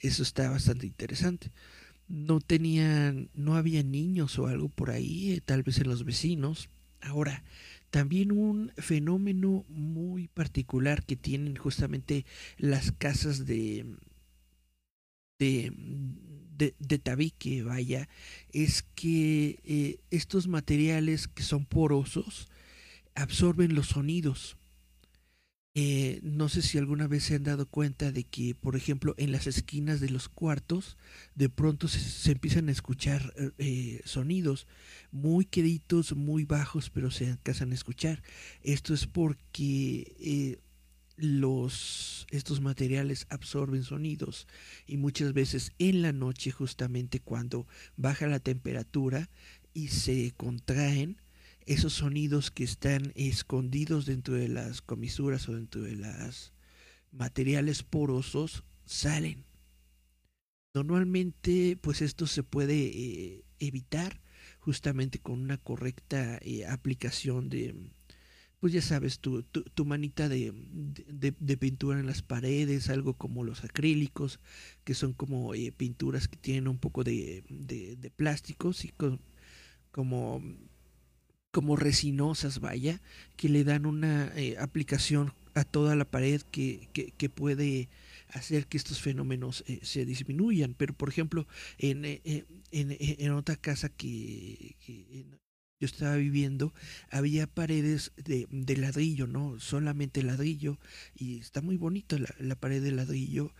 [0.00, 1.50] Eso está bastante interesante.
[2.08, 6.68] No tenían, no había niños o algo por ahí, eh, tal vez en los vecinos.
[7.00, 7.42] Ahora,
[7.90, 12.24] también un fenómeno muy particular que tienen justamente
[12.58, 13.96] las casas de,
[15.38, 15.72] de,
[16.78, 18.08] de, tabique, vaya,
[18.52, 22.48] es que eh, estos materiales que son porosos
[23.14, 24.56] absorben los sonidos.
[25.78, 29.30] Eh, no sé si alguna vez se han dado cuenta de que, por ejemplo, en
[29.30, 30.96] las esquinas de los cuartos,
[31.34, 34.66] de pronto se, empiezan a escuchar eh, sonidos
[35.12, 38.22] muy queditos, muy bajos, pero se alcanzan a escuchar.
[38.62, 40.60] Esto es porque eh,
[41.18, 44.48] los, estos materiales absorben sonidos
[44.86, 47.66] y muchas veces en la noche, justamente cuando
[47.98, 49.28] baja la temperatura
[49.74, 51.18] y se contraen,
[51.66, 56.52] esos sonidos que están escondidos dentro de las comisuras o dentro de los
[57.10, 59.44] materiales porosos salen.
[60.74, 64.20] Normalmente, pues esto se puede eh, evitar
[64.60, 67.74] justamente con una correcta eh, aplicación de,
[68.60, 73.64] pues ya sabes, tu, tu, manita de, de, pintura en las paredes, algo como los
[73.64, 74.38] acrílicos,
[74.84, 78.92] que son como eh, pinturas que tienen un poco de, de, plásticos y
[79.90, 80.42] como
[81.56, 83.00] como resinosas, vaya,
[83.38, 87.88] que le dan una eh, aplicación a toda la pared que, que, puede
[88.28, 90.74] hacer que estos fenómenos eh, se disminuyan.
[90.74, 91.46] Pero, por ejemplo,
[91.78, 94.76] en, eh, en, en, otra casa que,
[95.80, 96.74] yo estaba viviendo,
[97.10, 99.58] había paredes de, ladrillo, ¿no?
[99.58, 100.78] Solamente ladrillo,
[101.14, 103.54] y está muy bonito la, la, pared de ladrillo,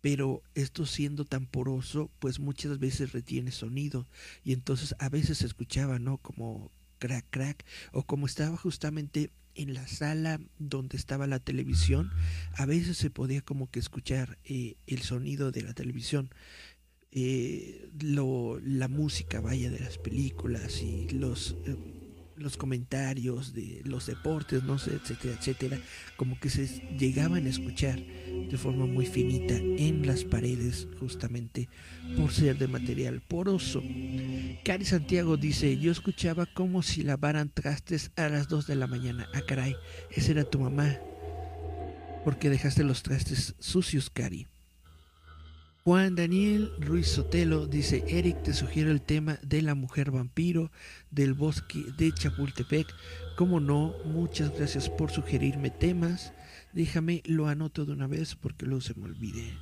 [0.00, 4.06] pero esto siendo tan poroso, pues muchas veces retiene sonido,
[4.44, 6.18] y entonces a veces se escuchaba, ¿no?
[6.18, 6.70] Como
[7.04, 12.10] crack, crack, o como estaba justamente en la sala donde estaba la televisión,
[12.54, 16.30] a veces se podía como que escuchar eh, el sonido de la televisión.
[17.12, 21.76] Eh, lo, la música, vaya, de las películas y los, eh,
[22.36, 25.78] los comentarios de los deportes, no sé, etcétera, etcétera,
[26.16, 26.66] como que se
[26.98, 31.68] llegaban a escuchar de forma muy finita en las paredes, justamente
[32.16, 33.82] por ser de material poroso.
[34.64, 39.28] Cari Santiago dice, yo escuchaba como si lavaran trastes a las 2 de la mañana.
[39.34, 39.76] Ah, caray,
[40.10, 40.98] esa era tu mamá.
[42.24, 44.46] Porque dejaste los trastes sucios, Cari.
[45.86, 50.70] Juan Daniel Ruiz Sotelo dice, Eric, te sugiero el tema de la mujer vampiro
[51.10, 52.86] del bosque de Chapultepec.
[53.36, 56.32] Como no, muchas gracias por sugerirme temas.
[56.72, 59.58] Déjame, lo anoto de una vez porque luego se me olvide.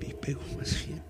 [0.00, 1.02] Y pego más bien.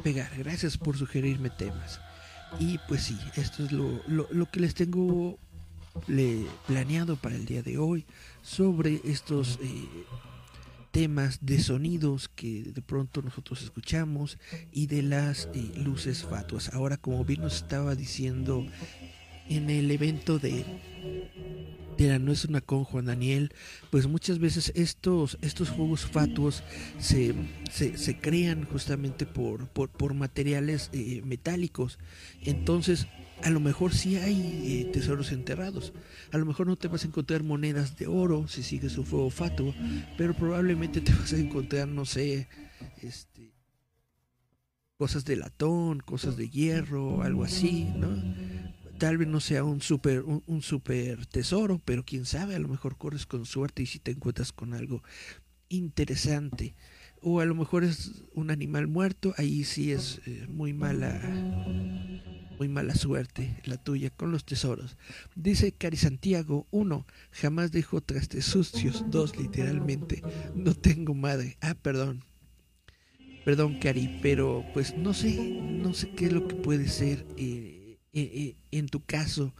[0.00, 0.30] Pegar.
[0.36, 2.00] Gracias por sugerirme temas.
[2.58, 5.38] Y pues sí, esto es lo, lo, que les tengo
[6.06, 8.06] le, planeado para el día de hoy
[8.42, 9.88] sobre estos eh,
[10.90, 14.38] temas de sonidos que de pronto nosotros escuchamos
[14.72, 16.72] y de las eh, luces fatuas.
[16.72, 18.66] Ahora, como bien nos estaba diciendo
[19.48, 20.64] en el evento de
[21.98, 23.52] no es una con Juan Daniel,
[23.90, 26.62] pues muchas veces estos, estos juegos fatuos
[27.00, 27.34] se,
[27.70, 31.98] se, crean justamente por, por, materiales eh, metálicos.
[32.42, 33.08] Entonces,
[33.42, 35.92] a lo mejor sí hay eh, tesoros enterrados.
[36.30, 39.30] A lo mejor no te vas a encontrar monedas de oro si sigues un fuego
[39.30, 39.74] fatuo,
[40.16, 42.48] pero probablemente te vas a encontrar, no sé,
[43.02, 43.52] este,
[44.96, 48.08] cosas de latón, cosas de hierro, algo así, ¿no?
[48.98, 52.96] Tal vez no sea un super, un, super tesoro, pero quién sabe, a lo mejor
[52.96, 55.02] corres con suerte y si te encuentras con algo
[55.68, 56.74] interesante.
[57.20, 61.20] O a lo mejor es un animal muerto, ahí sí es eh, muy mala,
[62.58, 64.96] muy mala suerte la tuya con los tesoros.
[65.34, 70.22] Dice Cari Santiago, uno, jamás dejo trastes sucios, dos, literalmente,
[70.54, 71.56] no tengo madre.
[71.60, 72.24] Ah, perdón,
[73.44, 77.26] perdón Cari, pero pues no sé, no sé qué es lo que puede ser.
[77.36, 77.77] Eh,
[78.18, 79.54] eh, eh, en tu caso,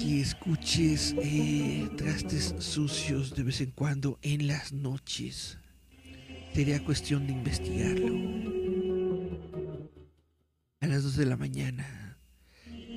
[0.00, 5.58] que escuches eh, trastes sucios de vez en cuando en las noches.
[6.54, 8.14] Sería cuestión de investigarlo.
[10.80, 12.18] A las 2 de la mañana.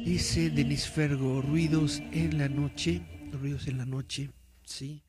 [0.05, 3.01] Dice Denis Fergo, ruidos en la noche.
[3.33, 4.29] Ruidos en la noche,
[4.63, 5.03] sí.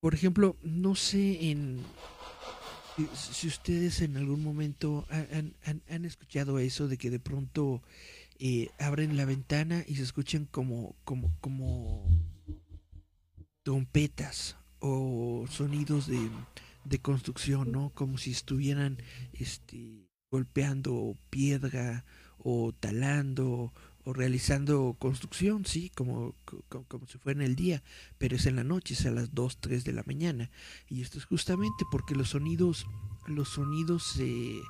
[0.00, 1.80] Por ejemplo, no sé en
[3.14, 7.82] si ustedes en algún momento han, escuchado eso de que de pronto
[8.38, 12.08] eh, abren la ventana y se escuchan como, como, como
[13.62, 16.30] trompetas o sonidos de,
[16.84, 17.90] de construcción, ¿no?
[17.90, 18.98] Como si estuvieran
[19.32, 22.04] este, golpeando piedra
[22.38, 23.72] o talando
[24.06, 26.36] o realizando construcción, sí, como,
[26.68, 27.82] como, si fuera en el día,
[28.18, 30.48] pero es en la noche, es a las 2, 3 de la mañana.
[30.88, 32.86] Y esto es justamente porque los sonidos,
[33.26, 34.60] los sonidos se,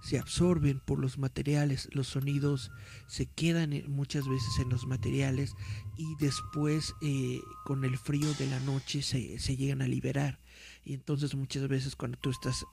[0.00, 2.70] se absorben por los materiales, los sonidos
[3.08, 5.54] se quedan muchas veces en los materiales
[5.98, 10.40] y después eh, con el frío de la noche se, se llegan a liberar.
[10.86, 12.64] Y entonces muchas veces cuando tú estás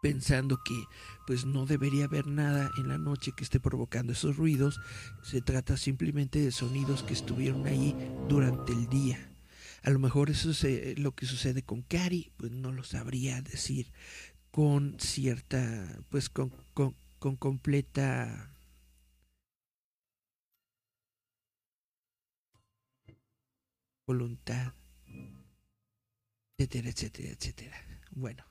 [0.00, 0.84] pensando que
[1.26, 4.80] pues no debería haber nada en la noche que esté provocando esos ruidos,
[5.22, 7.94] se trata simplemente de sonidos que estuvieron ahí
[8.28, 9.30] durante el día.
[9.82, 13.92] A lo mejor eso es lo que sucede con Cari, pues no lo sabría decir
[14.50, 18.54] con cierta, pues con, con, con completa
[24.06, 24.74] voluntad,
[26.58, 27.76] etcétera, etcétera, etcétera.
[28.10, 28.49] Bueno.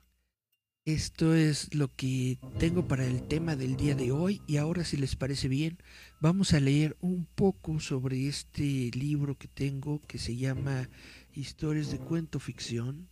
[0.86, 4.98] Esto es lo que tengo para el tema del día de hoy y ahora si
[4.98, 5.78] les parece bien
[6.22, 10.89] vamos a leer un poco sobre este libro que tengo que se llama
[11.34, 13.10] Historias de cuento ficción.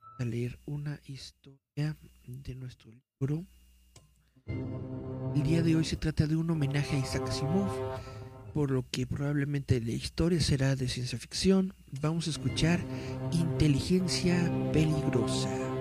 [0.00, 3.46] Vamos a leer una historia de nuestro libro.
[4.46, 7.70] El día de hoy se trata de un homenaje a Isaac Asimov,
[8.54, 11.74] por lo que probablemente la historia será de ciencia ficción.
[12.00, 12.80] Vamos a escuchar
[13.30, 15.71] Inteligencia Peligrosa.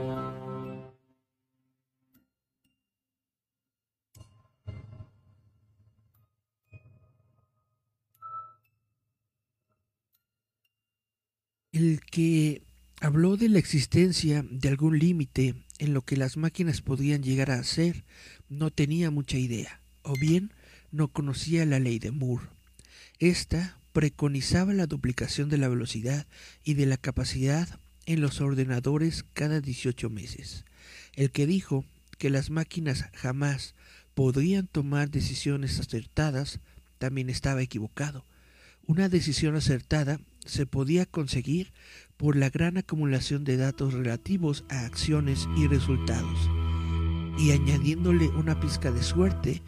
[11.71, 12.63] El que
[12.99, 17.59] habló de la existencia de algún límite en lo que las máquinas podían llegar a
[17.59, 18.03] hacer
[18.49, 20.51] no tenía mucha idea, o bien
[20.91, 22.47] no conocía la ley de Moore.
[23.19, 26.27] Esta preconizaba la duplicación de la velocidad
[26.63, 30.65] y de la capacidad en los ordenadores cada 18 meses.
[31.15, 31.85] El que dijo
[32.17, 33.75] que las máquinas jamás
[34.13, 36.59] podrían tomar decisiones acertadas
[36.97, 38.25] también estaba equivocado.
[38.85, 41.73] Una decisión acertada se podía conseguir
[42.17, 46.49] por la gran acumulación de datos relativos a acciones y resultados.
[47.37, 49.61] Y añadiéndole una pizca de suerte,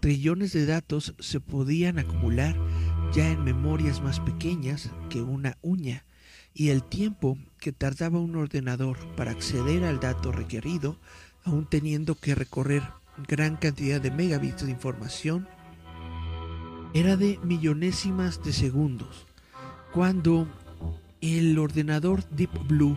[0.00, 2.56] trillones de datos se podían acumular
[3.12, 6.04] ya en memorias más pequeñas que una uña,
[6.54, 10.98] y el tiempo que tardaba un ordenador para acceder al dato requerido,
[11.44, 12.82] aun teniendo que recorrer
[13.28, 15.48] gran cantidad de megabits de información,
[16.94, 19.25] era de millonésimas de segundos.
[19.92, 20.48] Cuando
[21.20, 22.96] el ordenador Deep Blue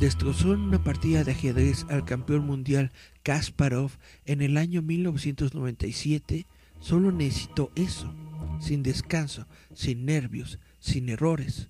[0.00, 2.90] destrozó en una partida de ajedrez al campeón mundial
[3.22, 3.92] Kasparov
[4.24, 6.46] en el año 1997,
[6.80, 8.12] solo necesitó eso,
[8.60, 11.68] sin descanso, sin nervios, sin errores.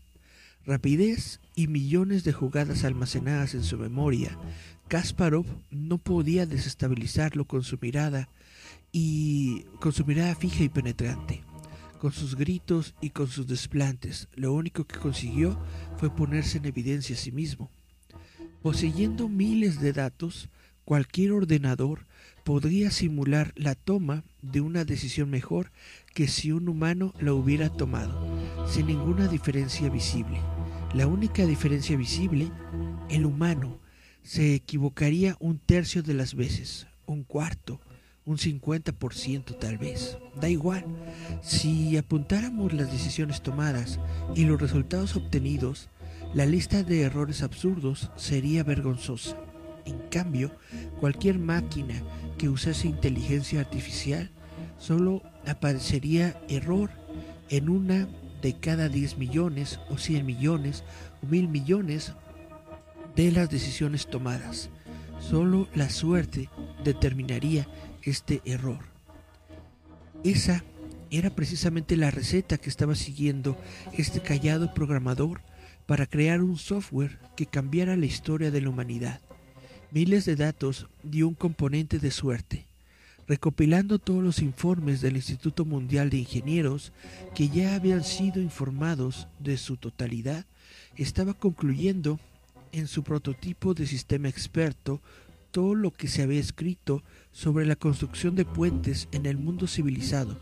[0.64, 4.38] Rapidez y millones de jugadas almacenadas en su memoria,
[4.88, 8.28] Kasparov no podía desestabilizarlo con su mirada
[8.92, 11.42] y con su mirada fija y penetrante
[12.02, 14.26] con sus gritos y con sus desplantes.
[14.34, 15.56] Lo único que consiguió
[15.98, 17.70] fue ponerse en evidencia a sí mismo.
[18.60, 20.48] Poseyendo miles de datos,
[20.84, 22.08] cualquier ordenador
[22.42, 25.70] podría simular la toma de una decisión mejor
[26.12, 28.20] que si un humano la hubiera tomado,
[28.66, 30.40] sin ninguna diferencia visible.
[30.94, 32.50] La única diferencia visible,
[33.10, 33.78] el humano
[34.24, 37.80] se equivocaría un tercio de las veces, un cuarto,
[38.24, 40.18] un 50% tal vez.
[40.40, 40.84] Da igual.
[41.42, 43.98] Si apuntáramos las decisiones tomadas
[44.34, 45.88] y los resultados obtenidos,
[46.34, 49.36] la lista de errores absurdos sería vergonzosa.
[49.84, 50.52] En cambio,
[51.00, 52.02] cualquier máquina
[52.38, 54.30] que usase inteligencia artificial
[54.78, 56.90] solo aparecería error
[57.50, 58.08] en una
[58.40, 60.84] de cada 10 millones o 100 millones
[61.22, 62.12] o mil millones
[63.14, 64.70] de las decisiones tomadas.
[65.20, 66.48] Solo la suerte
[66.82, 67.66] determinaría
[68.02, 68.80] este error.
[70.24, 70.64] Esa
[71.10, 73.58] era precisamente la receta que estaba siguiendo
[73.92, 75.42] este callado programador
[75.86, 79.20] para crear un software que cambiara la historia de la humanidad.
[79.90, 82.66] Miles de datos dio un componente de suerte,
[83.28, 86.92] recopilando todos los informes del Instituto Mundial de Ingenieros
[87.34, 90.46] que ya habían sido informados de su totalidad,
[90.96, 92.20] estaba concluyendo
[92.72, 95.02] en su prototipo de sistema experto
[95.52, 100.40] todo lo que se había escrito sobre la construcción de puentes en el mundo civilizado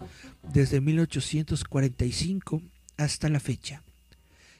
[0.54, 2.62] desde 1845
[2.96, 3.82] hasta la fecha.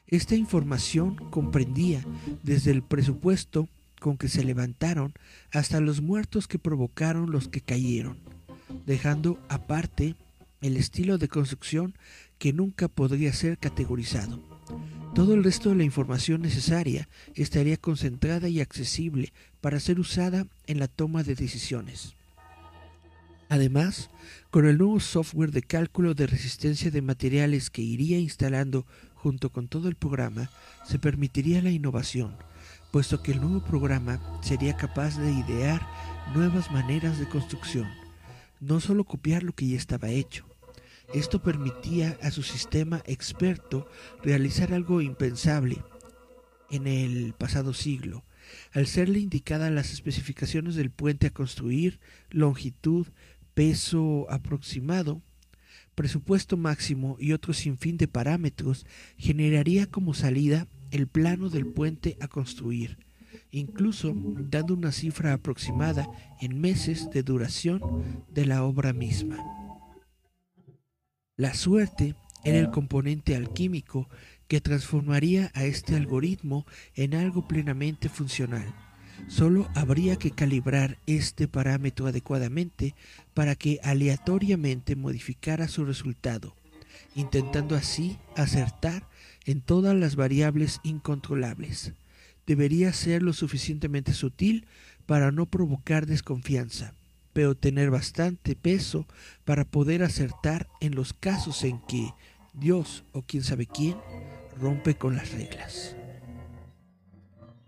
[0.06, 2.04] Esta información comprendía
[2.42, 3.68] desde el presupuesto
[4.00, 5.14] con que se levantaron
[5.52, 8.18] hasta los muertos que provocaron los que cayeron,
[8.86, 10.16] dejando aparte
[10.62, 11.94] el estilo de construcción
[12.38, 14.40] que nunca podría ser categorizado.
[15.14, 20.78] Todo el resto de la información necesaria estaría concentrada y accesible para ser usada en
[20.78, 22.14] la toma de decisiones.
[23.48, 24.10] Además,
[24.50, 28.86] con el nuevo software de cálculo de resistencia de materiales que iría instalando
[29.16, 30.50] junto con todo el programa,
[30.86, 32.36] se permitiría la innovación,
[32.92, 35.84] puesto que el nuevo programa sería capaz de idear
[36.34, 37.88] nuevas maneras de construcción,
[38.60, 40.46] no solo copiar lo que ya estaba hecho.
[41.12, 43.88] Esto permitía a su sistema experto
[44.22, 45.82] realizar algo impensable
[46.70, 48.22] en el pasado siglo,
[48.72, 53.06] al serle indicadas las especificaciones del puente a construir, longitud,
[53.54, 55.22] peso aproximado,
[55.94, 58.86] presupuesto máximo y otro sinfín de parámetros,
[59.16, 62.98] generaría como salida el plano del puente a construir,
[63.50, 66.08] incluso dando una cifra aproximada
[66.40, 67.80] en meses de duración
[68.28, 69.38] de la obra misma.
[71.36, 74.08] La suerte era el componente alquímico
[74.50, 78.74] que transformaría a este algoritmo en algo plenamente funcional
[79.28, 82.94] Solo habría que calibrar este parámetro adecuadamente
[83.34, 86.56] para que aleatoriamente modificara su resultado,
[87.14, 89.06] intentando así acertar
[89.44, 91.92] en todas las variables incontrolables.
[92.46, 94.66] Debería ser lo suficientemente sutil
[95.06, 96.94] para no provocar desconfianza,
[97.32, 99.06] pero tener bastante peso
[99.44, 102.12] para poder acertar en los casos en que
[102.52, 103.96] Dios o quién sabe quién
[104.60, 105.96] rompe con las reglas.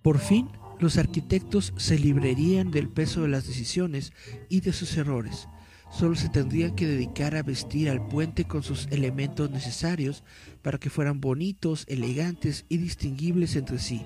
[0.02, 4.12] Por fin, los arquitectos se librarían del peso de las decisiones
[4.48, 5.48] y de sus errores.
[5.92, 10.24] Solo se tendrían que dedicar a vestir al puente con sus elementos necesarios
[10.62, 14.02] para que fueran bonitos, elegantes y distinguibles entre sí,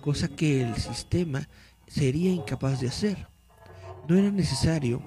[0.00, 1.48] cosa que el sistema
[1.88, 3.28] sería incapaz de hacer.
[4.08, 5.02] No era necesario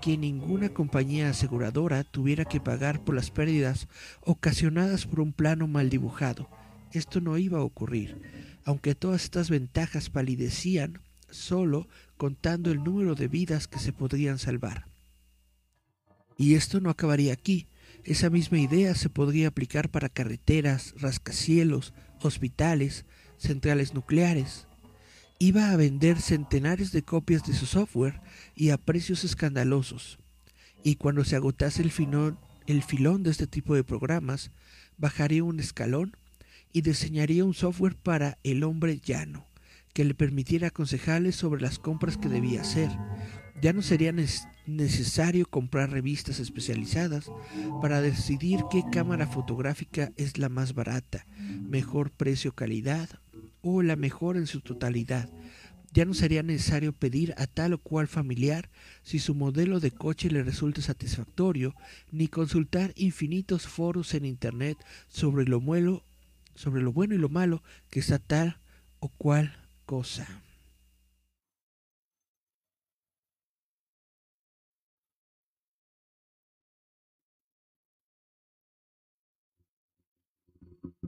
[0.00, 3.88] que ninguna compañía aseguradora tuviera que pagar por las pérdidas
[4.22, 6.48] ocasionadas por un plano mal dibujado.
[6.96, 8.16] Esto no iba a ocurrir,
[8.64, 14.86] aunque todas estas ventajas palidecían solo contando el número de vidas que se podrían salvar.
[16.38, 17.66] Y esto no acabaría aquí.
[18.02, 21.92] Esa misma idea se podría aplicar para carreteras, rascacielos,
[22.22, 23.04] hospitales,
[23.36, 24.66] centrales nucleares.
[25.38, 28.22] Iba a vender centenares de copias de su software
[28.54, 30.18] y a precios escandalosos.
[30.82, 31.92] Y cuando se agotase el,
[32.66, 34.50] el filón de este tipo de programas,
[34.96, 36.16] bajaría un escalón
[36.72, 39.46] y diseñaría un software para el hombre llano,
[39.92, 42.90] que le permitiera aconsejarle sobre las compras que debía hacer.
[43.62, 44.12] Ya no sería
[44.66, 47.30] necesario comprar revistas especializadas
[47.80, 51.26] para decidir qué cámara fotográfica es la más barata,
[51.68, 53.08] mejor precio-calidad
[53.62, 55.30] o la mejor en su totalidad.
[55.92, 58.68] Ya no sería necesario pedir a tal o cual familiar
[59.02, 61.74] si su modelo de coche le resulta satisfactorio,
[62.12, 64.76] ni consultar infinitos foros en Internet
[65.08, 65.62] sobre lo,
[66.56, 68.58] sobre lo bueno y lo malo que está tal
[68.98, 70.42] o cual cosa.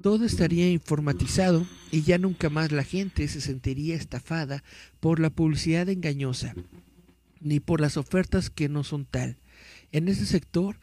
[0.02, 4.62] Todo estaría informatizado y ya nunca más la gente se sentiría estafada
[5.00, 6.54] por la publicidad engañosa,
[7.40, 9.38] ni por las ofertas que no son tal.
[9.90, 10.78] En ese sector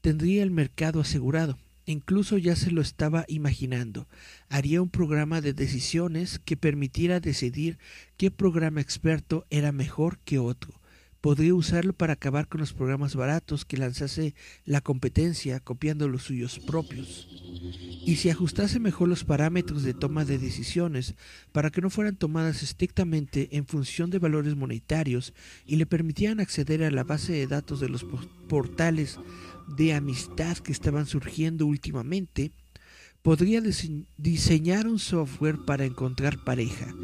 [0.00, 1.58] tendría el mercado asegurado.
[1.86, 4.08] Incluso ya se lo estaba imaginando.
[4.48, 7.78] Haría un programa de decisiones que permitiera decidir
[8.16, 10.80] qué programa experto era mejor que otro
[11.20, 16.58] podría usarlo para acabar con los programas baratos que lanzase la competencia copiando los suyos
[16.58, 17.28] propios.
[18.06, 21.14] Y si ajustase mejor los parámetros de toma de decisiones
[21.52, 25.34] para que no fueran tomadas estrictamente en función de valores monetarios
[25.66, 28.06] y le permitieran acceder a la base de datos de los
[28.48, 29.18] portales
[29.76, 32.52] de amistad que estaban surgiendo últimamente,
[33.22, 33.62] podría
[34.16, 36.94] diseñar un software para encontrar pareja,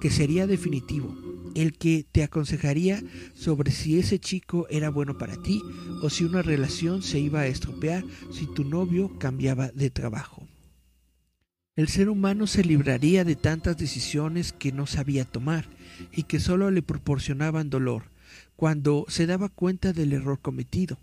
[0.00, 1.14] que sería definitivo,
[1.54, 3.02] el que te aconsejaría
[3.34, 5.62] sobre si ese chico era bueno para ti
[6.02, 10.46] o si una relación se iba a estropear si tu novio cambiaba de trabajo.
[11.76, 15.68] El ser humano se libraría de tantas decisiones que no sabía tomar
[16.10, 18.04] y que solo le proporcionaban dolor
[18.56, 20.98] cuando se daba cuenta del error cometido.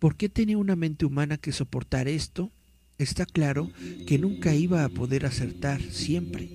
[0.00, 2.50] ¿Por qué tenía una mente humana que soportar esto?
[2.96, 3.70] Está claro
[4.06, 6.48] que nunca iba a poder acertar siempre,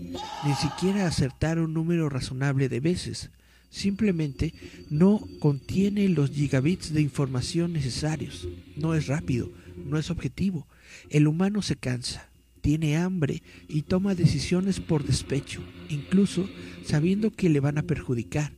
[0.43, 3.29] ni siquiera acertar un número razonable de veces.
[3.69, 4.55] Simplemente
[4.89, 8.47] no contiene los gigabits de información necesarios.
[8.77, 9.51] No es rápido,
[9.85, 10.65] no es objetivo.
[11.11, 12.27] El humano se cansa,
[12.61, 16.49] tiene hambre y toma decisiones por despecho, incluso
[16.83, 18.53] sabiendo que le van a perjudicar.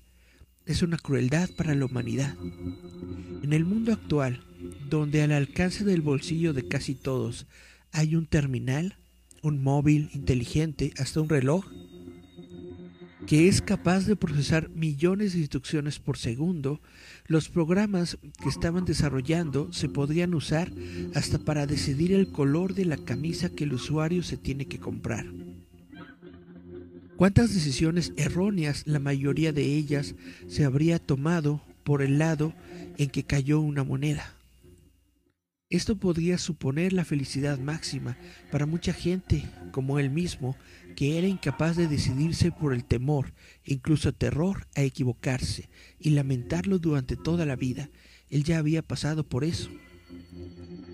[0.65, 2.37] Es una crueldad para la humanidad.
[3.43, 4.46] En el mundo actual,
[4.89, 7.45] donde al alcance del bolsillo de casi todos
[7.91, 8.95] hay un terminal,
[9.41, 11.65] un móvil inteligente, hasta un reloj,
[13.25, 16.79] que es capaz de procesar millones de instrucciones por segundo,
[17.27, 20.71] los programas que estaban desarrollando se podrían usar
[21.13, 25.25] hasta para decidir el color de la camisa que el usuario se tiene que comprar.
[27.17, 30.15] ¿Cuántas decisiones erróneas, la mayoría de ellas,
[30.47, 32.53] se habría tomado por el lado
[32.97, 34.36] en que cayó una moneda?
[35.69, 38.17] Esto podría suponer la felicidad máxima
[38.51, 39.43] para mucha gente,
[39.73, 40.55] como él mismo,
[40.95, 43.33] que era incapaz de decidirse por el temor,
[43.65, 47.89] incluso terror a equivocarse, y lamentarlo durante toda la vida.
[48.29, 49.69] Él ya había pasado por eso.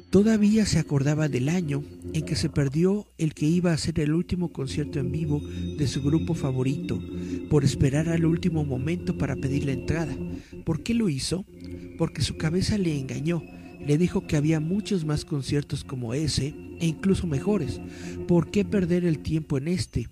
[0.10, 4.16] Todavía se acordaba del año en que se perdió el que iba a ser el
[4.16, 5.40] último concierto en vivo
[5.78, 7.00] de su grupo favorito,
[7.48, 10.18] por esperar al último momento para pedir la entrada.
[10.66, 11.46] ¿Por qué lo hizo?
[12.00, 13.44] Porque su cabeza le engañó
[13.86, 17.82] le dijo que había muchos más conciertos como ese e incluso mejores.
[18.28, 20.10] ¿Por qué perder el tiempo en este?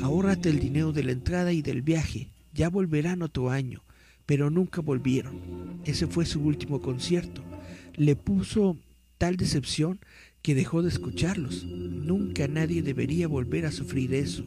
[0.00, 2.30] Ahórrate el dinero de la entrada y del viaje.
[2.54, 3.82] Ya volverán otro año.
[4.24, 5.80] Pero nunca volvieron.
[5.84, 7.42] Ese fue su último concierto.
[7.96, 8.78] Le puso
[9.18, 10.00] tal decepción
[10.42, 11.64] que dejó de escucharlos.
[11.64, 14.44] Nunca nadie debería volver a sufrir eso.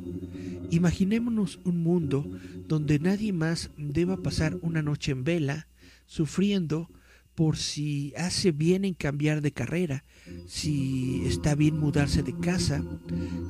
[0.72, 2.30] Imaginémonos un mundo
[2.68, 5.68] donde nadie más deba pasar una noche en vela,
[6.06, 6.90] sufriendo
[7.36, 10.06] por si hace bien en cambiar de carrera,
[10.48, 12.84] si está bien mudarse de casa,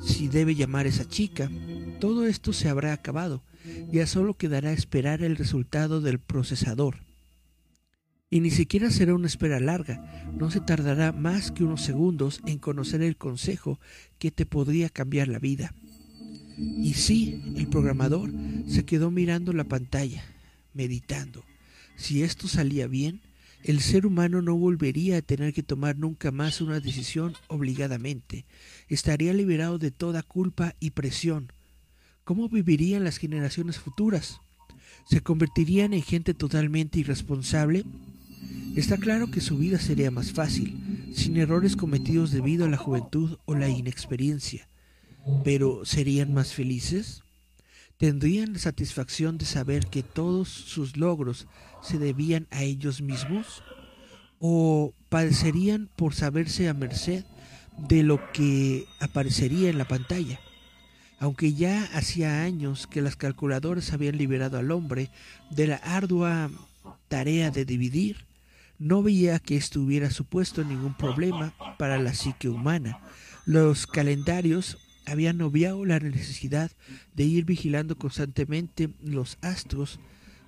[0.04, 1.50] si debe llamar a esa chica.
[2.00, 3.42] Todo esto se habrá acabado.
[3.92, 6.98] Ya solo quedará esperar el resultado del procesador.
[8.28, 12.58] Y ni siquiera será una espera larga, no se tardará más que unos segundos en
[12.58, 13.78] conocer el consejo
[14.18, 15.72] que te podría cambiar la vida.
[16.58, 18.30] Y sí, el programador
[18.66, 20.24] se quedó mirando la pantalla,
[20.74, 21.44] meditando.
[21.94, 23.20] Si esto salía bien,
[23.66, 28.46] el ser humano no volvería a tener que tomar nunca más una decisión obligadamente.
[28.88, 31.52] Estaría liberado de toda culpa y presión.
[32.22, 34.40] ¿Cómo vivirían las generaciones futuras?
[35.10, 37.84] ¿Se convertirían en gente totalmente irresponsable?
[38.76, 43.36] Está claro que su vida sería más fácil, sin errores cometidos debido a la juventud
[43.46, 44.68] o la inexperiencia.
[45.42, 47.24] Pero ¿serían más felices?
[47.98, 51.46] ¿Tendrían la satisfacción de saber que todos sus logros
[51.80, 53.62] se debían a ellos mismos?
[54.38, 57.24] ¿O padecerían por saberse a merced
[57.78, 60.38] de lo que aparecería en la pantalla?
[61.18, 65.10] Aunque ya hacía años que las calculadoras habían liberado al hombre
[65.50, 66.50] de la ardua
[67.08, 68.26] tarea de dividir,
[68.78, 73.00] no veía que estuviera supuesto ningún problema para la psique humana.
[73.46, 74.76] Los calendarios
[75.06, 76.70] habían obviado la necesidad
[77.14, 79.98] de ir vigilando constantemente los astros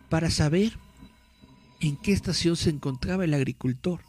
[0.09, 0.72] para saber
[1.80, 4.00] en qué estación se encontraba el agricultor.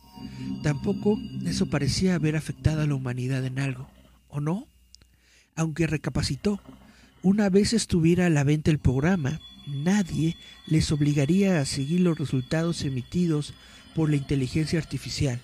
[0.64, 3.90] Tampoco eso parecía haber afectado a la humanidad en algo,
[4.28, 4.68] ¿o no?
[5.56, 6.60] Aunque recapacitó,
[7.22, 10.36] una vez estuviera a la venta el programa, nadie
[10.68, 13.54] les obligaría a seguir los resultados emitidos
[13.96, 15.42] por la inteligencia artificial.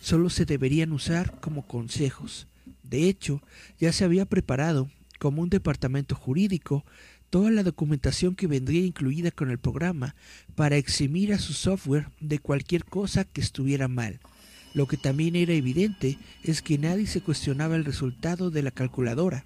[0.00, 2.46] Solo se deberían usar como consejos.
[2.88, 3.42] De hecho,
[3.78, 6.84] ya se había preparado, como un departamento jurídico,
[7.30, 10.14] toda la documentación que vendría incluida con el programa
[10.54, 14.20] para eximir a su software de cualquier cosa que estuviera mal.
[14.74, 19.44] Lo que también era evidente es que nadie se cuestionaba el resultado de la calculadora,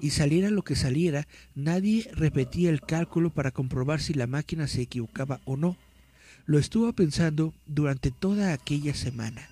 [0.00, 4.82] y saliera lo que saliera, nadie repetía el cálculo para comprobar si la máquina se
[4.82, 5.76] equivocaba o no.
[6.44, 9.48] Lo estuvo pensando durante toda aquella semana.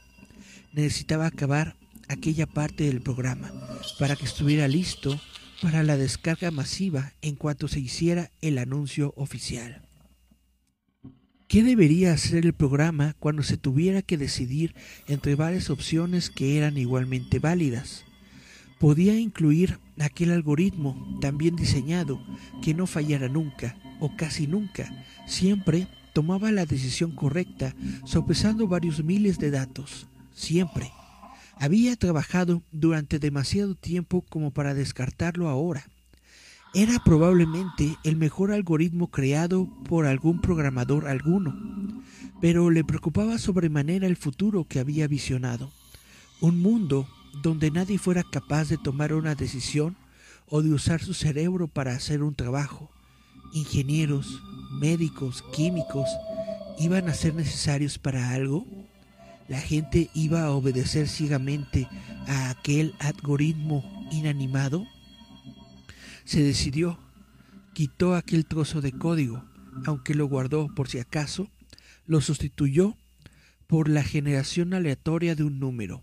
[0.73, 1.77] Necesitaba acabar
[2.09, 3.51] aquella parte del programa
[3.99, 5.21] para que estuviera listo
[5.63, 9.89] para la descarga masiva en cuanto se hiciera el anuncio oficial.
[11.49, 14.75] ¿Qué debería hacer el programa cuando se tuviera que decidir
[15.07, 18.05] entre varias opciones que eran igualmente válidas?
[18.81, 22.21] Podía incluir aquel algoritmo tan bien diseñado
[22.63, 27.75] que no fallara nunca o casi nunca, siempre tomaba la decisión correcta
[28.05, 30.91] sopesando varios miles de datos, siempre.
[31.59, 35.87] Había trabajado durante demasiado tiempo como para descartarlo ahora.
[36.75, 41.55] Era probablemente el mejor algoritmo creado por algún programador alguno,
[42.41, 45.71] pero le preocupaba sobremanera el futuro que había visionado.
[46.41, 47.09] Un mundo
[47.43, 49.97] donde nadie fuera capaz de tomar una decisión
[50.49, 52.91] o de usar su cerebro para hacer un trabajo.
[53.53, 54.43] Ingenieros,
[54.73, 56.09] médicos, químicos,
[56.79, 58.67] iban a ser necesarios para algo
[59.49, 61.89] la gente iba a obedecer ciegamente
[62.27, 64.87] a aquel algoritmo inanimado?
[66.25, 66.99] Se decidió,
[67.75, 69.45] quitó aquel trozo de código,
[69.85, 71.51] aunque lo guardó por si acaso,
[72.07, 72.97] lo sustituyó
[73.67, 76.03] por la generación aleatoria de un número.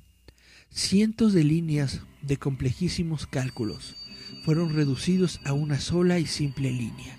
[0.69, 3.95] Cientos de líneas de complejísimos cálculos
[4.43, 7.17] fueron reducidos a una sola y simple línea.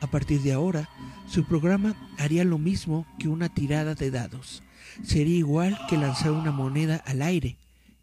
[0.00, 0.88] A partir de ahora,
[1.28, 4.62] su programa haría lo mismo que una tirada de dados
[5.02, 7.56] sería igual que lanzar una moneda al aire,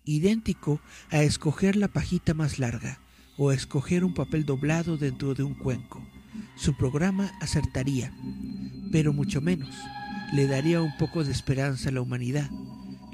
[0.06, 0.80] idéntico
[1.12, 3.00] a escoger la pajita más larga
[3.38, 6.02] o a escoger un papel doblado dentro de un cuenco.
[6.56, 8.14] Su programa acertaría,
[8.92, 9.76] pero mucho menos.
[10.34, 12.50] Le daría un poco de esperanza a la humanidad.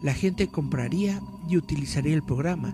[0.02, 2.74] La gente compraría y utilizaría el programa,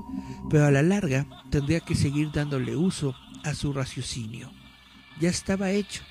[0.49, 4.51] pero a la larga tendría que seguir dándole uso a su raciocinio.
[5.19, 6.03] Ya estaba hecho.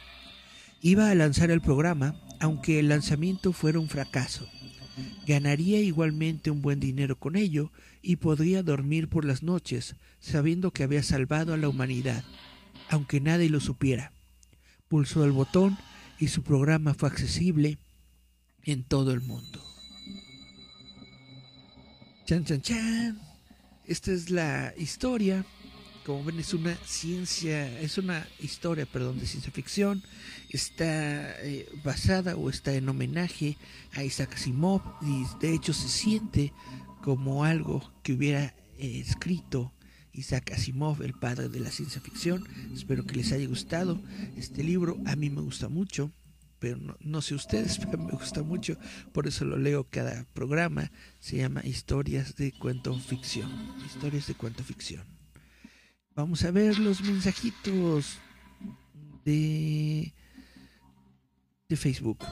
[0.81, 4.49] Iba a lanzar el programa, aunque el lanzamiento fuera un fracaso.
[5.27, 7.73] Ganaría igualmente un buen dinero con ello
[8.03, 12.25] y podría dormir por las noches sabiendo que había salvado a la humanidad,
[12.89, 14.13] aunque nadie lo supiera.
[14.89, 15.77] Pulsó el botón
[16.19, 17.79] y su programa fue accesible
[18.63, 19.63] en todo el mundo.
[22.27, 23.21] Chan, chan, chan.
[23.87, 25.45] Esta es la historia
[26.05, 30.03] como ven es una ciencia, es una historia, perdón, de ciencia ficción,
[30.51, 33.57] está eh, basada o está en homenaje
[33.93, 36.53] a Isaac Asimov y de hecho se siente
[37.03, 39.73] como algo que hubiera eh, escrito
[40.13, 42.47] Isaac Asimov, el padre de la ciencia ficción.
[42.75, 44.01] Espero que les haya gustado
[44.37, 46.13] este libro, a mí me gusta mucho
[46.61, 48.79] pero no, no, sé ustedes, pero me gusta mucho,
[49.13, 50.91] por eso lo leo cada programa.
[51.21, 53.51] Se llama Historias de Cuento Ficción.
[53.85, 55.14] Historias de Cuento Ficción.
[56.17, 58.19] Vamos a ver los mensajitos
[59.25, 60.13] de,
[61.69, 62.25] de Facebook.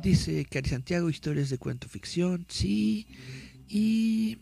[0.00, 3.08] Dice Cari Santiago, historias de cuento ficción, sí.
[3.68, 4.38] Y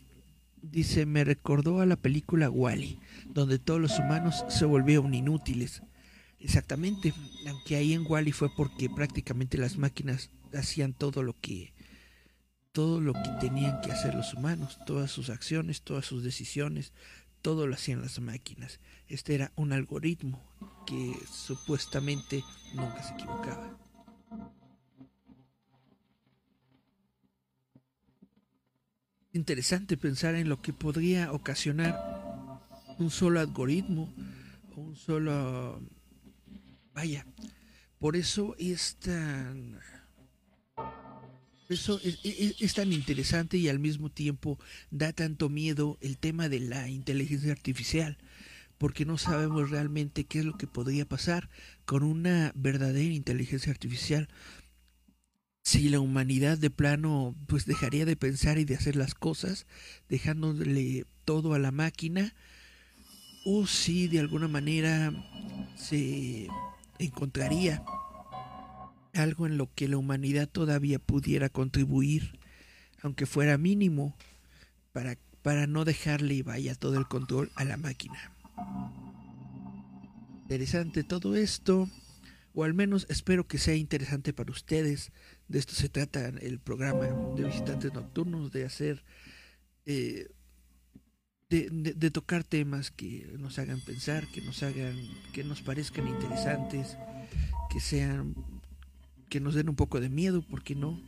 [0.61, 5.81] dice, me recordó a la película Wally, donde todos los humanos se volvieron inútiles.
[6.39, 7.11] Exactamente,
[7.47, 11.73] aunque ahí en Wally fue porque prácticamente las máquinas hacían todo lo que
[12.71, 16.91] todo lo que tenían que hacer los humanos, todas sus acciones, todas sus decisiones,
[17.45, 18.79] todo lo hacían las máquinas.
[19.07, 20.41] Este era un algoritmo
[20.87, 22.43] que supuestamente
[22.73, 23.77] nunca se equivocaba.
[29.31, 31.95] Interesante pensar en lo que podría ocasionar
[32.97, 34.11] un solo algoritmo,
[34.75, 35.83] un solo...
[36.95, 37.27] Vaya,
[37.99, 39.79] por eso es tan...
[41.67, 44.59] Eso es, tan interesante y al mismo tiempo
[44.91, 48.17] da tanto miedo el tema de la inteligencia artificial,
[48.77, 51.49] porque no sabemos realmente qué es lo que podría pasar
[51.85, 54.29] con una verdadera inteligencia artificial.
[55.63, 59.65] Si la humanidad de plano pues dejaría de pensar y de hacer las cosas,
[60.07, 62.35] dejándole todo a la máquina,
[63.43, 65.11] o si de alguna manera
[65.75, 66.47] se
[66.99, 67.83] encontraría
[69.15, 72.39] algo en lo que la humanidad todavía pudiera contribuir,
[73.01, 74.15] aunque fuera mínimo,
[74.91, 78.31] para, para no dejarle vaya todo el control a la máquina.
[80.43, 81.89] Interesante todo esto,
[82.53, 85.11] o al menos espero que sea interesante para ustedes.
[85.47, 89.03] De esto se trata el programa de visitantes nocturnos, de hacer,
[89.85, 90.29] eh,
[91.49, 94.95] de, de, tocar temas que nos hagan pensar, que nos hagan,
[95.33, 96.97] que nos parezcan interesantes,
[97.69, 98.35] que sean
[99.29, 100.99] que nos den un poco de miedo, ¿por qué no?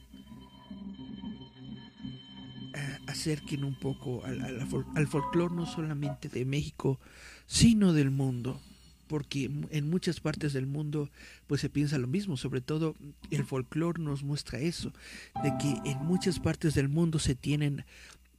[3.07, 6.99] acerquen un poco al, al, folclore no solamente de México,
[7.47, 8.61] sino del mundo,
[9.07, 11.09] porque en muchas partes del mundo
[11.47, 12.95] pues se piensa lo mismo, sobre todo
[13.31, 14.91] el folclore nos muestra eso,
[15.43, 17.85] de que en muchas partes del mundo se tienen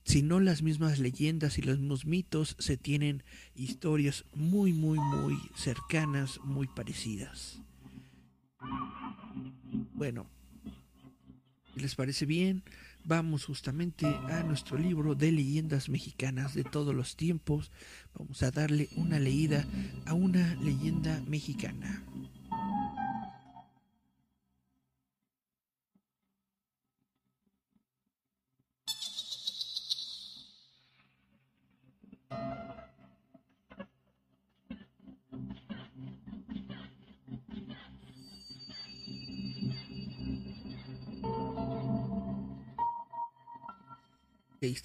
[0.05, 3.25] si no las mismas leyendas y los mismos mitos, se tienen
[3.55, 7.61] historias muy, muy, muy cercanas, muy parecidas.
[9.99, 10.31] Bueno,
[11.75, 12.63] ¿les parece bien?
[13.05, 17.73] Vamos justamente a nuestro libro de leyendas mexicanas de todos los tiempos.
[18.17, 19.67] Vamos a darle una leída
[20.07, 22.05] a una leyenda mexicana.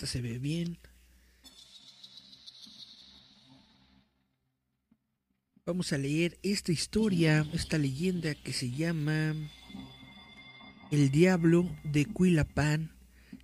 [0.06, 0.78] Se ve bien.
[5.66, 9.34] Vamos a leer esta historia, esta leyenda que se llama
[10.92, 12.92] El Diablo de Cuilapán.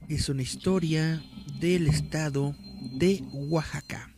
[0.10, 1.24] Es una historia
[1.62, 2.56] del estado
[2.98, 4.14] de Oaxaca.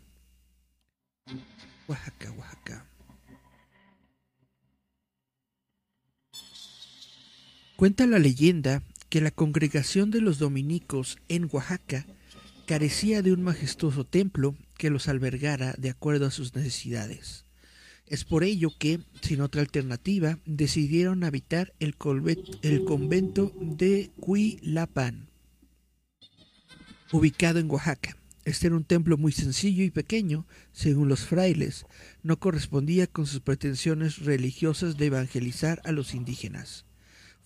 [1.87, 2.87] Oaxaca, Oaxaca.
[7.75, 12.07] Cuenta la leyenda que la congregación de los dominicos en Oaxaca
[12.71, 17.43] carecía de un majestuoso templo que los albergara de acuerdo a sus necesidades.
[18.07, 21.95] Es por ello que, sin otra alternativa, decidieron habitar el,
[22.61, 25.27] el convento de Cuilapán,
[27.11, 28.15] ubicado en Oaxaca.
[28.45, 31.85] Este era un templo muy sencillo y pequeño, según los frailes,
[32.23, 36.85] no correspondía con sus pretensiones religiosas de evangelizar a los indígenas.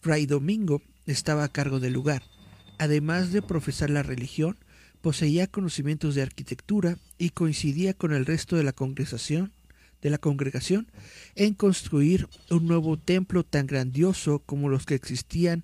[0.02, 2.22] Fray Domingo estaba a cargo del lugar.
[2.78, 4.58] Además de profesar la religión,
[5.06, 9.52] poseía conocimientos de arquitectura y coincidía con el resto de la congregación,
[10.02, 10.88] de la congregación
[11.36, 15.64] en construir un nuevo templo tan grandioso como los que existían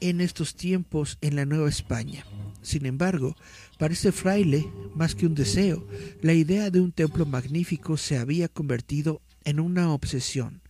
[0.00, 2.24] en estos tiempos en la Nueva España.
[2.62, 3.36] Sin embargo,
[3.78, 5.86] para este fraile, más que un deseo,
[6.22, 10.62] la idea de un templo magnífico se había convertido en una obsesión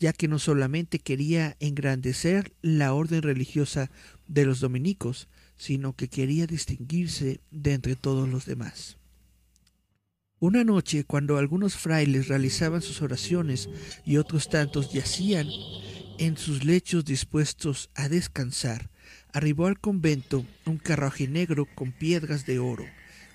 [0.00, 3.90] ya que no solamente quería engrandecer la orden religiosa
[4.28, 5.26] de los dominicos,
[5.58, 8.96] sino que quería distinguirse de entre todos los demás.
[10.40, 13.68] Una noche, cuando algunos frailes realizaban sus oraciones
[14.06, 15.48] y otros tantos yacían
[16.18, 18.88] en sus lechos dispuestos a descansar,
[19.32, 22.84] arribó al convento un carruaje negro con piedras de oro,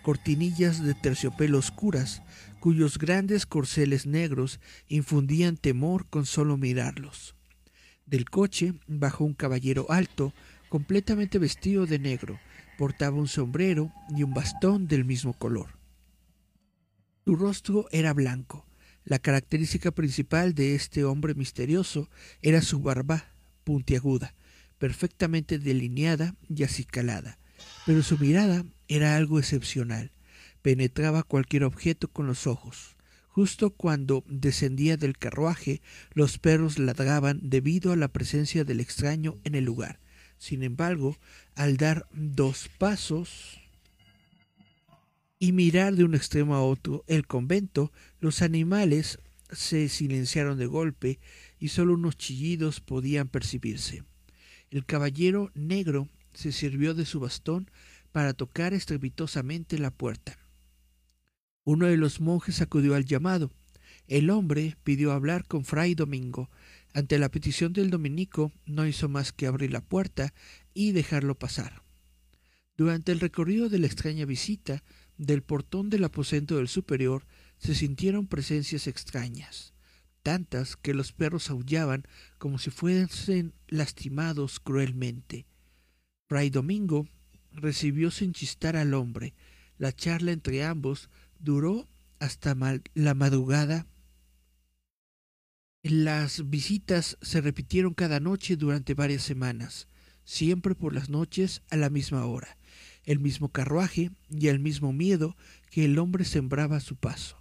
[0.02, 2.22] cortinillas de terciopelo oscuras,
[2.62, 7.36] cuyos grandes corceles negros infundían temor con solo mirarlos.
[8.06, 10.34] Del coche bajó un caballero alto,
[10.74, 12.40] completamente vestido de negro,
[12.80, 15.78] portaba un sombrero y un bastón del mismo color.
[17.26, 18.66] Su rostro era blanco.
[19.06, 22.10] La característica principal de este hombre misterioso
[22.42, 24.34] era su barba puntiaguda,
[24.80, 27.38] perfectamente delineada y acicalada,
[27.86, 30.12] pero su mirada era algo excepcional.
[30.64, 32.98] Penetraba cualquier objeto con los ojos.
[33.28, 35.84] Justo cuando descendía del carruaje,
[36.16, 40.00] los perros ladraban debido a la presencia del extraño en el lugar.
[40.44, 41.16] Sin embargo,
[41.56, 43.62] al dar dos pasos
[45.40, 49.20] y mirar de un extremo a otro el convento, los animales
[49.54, 51.22] se silenciaron de golpe
[51.62, 54.04] y solo unos chillidos podían percibirse.
[54.70, 57.72] El caballero negro se sirvió de su bastón
[58.12, 60.38] para tocar estrepitosamente la puerta.
[61.64, 63.50] Uno de los monjes acudió al llamado.
[64.10, 66.50] El hombre pidió hablar con Fray Domingo.
[66.94, 70.34] Ante la petición del dominico no hizo más que abrir la puerta
[70.74, 71.84] y dejarlo pasar.
[72.78, 74.84] Durante el recorrido de la extraña visita,
[75.18, 77.26] del portón del aposento del superior
[77.58, 79.74] se sintieron presencias extrañas,
[80.24, 82.04] tantas que los perros aullaban
[82.38, 85.46] como si fuesen lastimados cruelmente.
[86.28, 87.08] Fray Domingo
[87.52, 89.34] recibió sin chistar al hombre.
[89.78, 91.88] La charla entre ambos duró
[92.20, 92.56] hasta
[92.94, 93.86] la madrugada.
[95.86, 99.90] Las visitas se repitieron cada noche durante varias semanas,
[100.24, 102.56] siempre por las noches a la misma hora,
[103.04, 105.36] el mismo carruaje y el mismo miedo
[105.70, 107.38] que el hombre sembraba a su paso.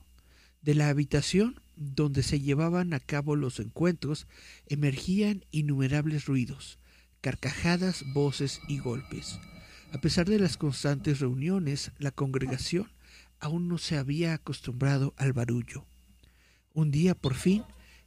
[0.60, 4.26] De la habitación donde se llevaban a cabo los encuentros
[4.66, 6.80] emergían innumerables ruidos,
[7.20, 9.38] carcajadas, voces y golpes.
[9.92, 12.90] A pesar de las constantes reuniones, la congregación
[13.38, 15.86] aún no se había acostumbrado al barullo.
[16.74, 17.62] Un día, por fin,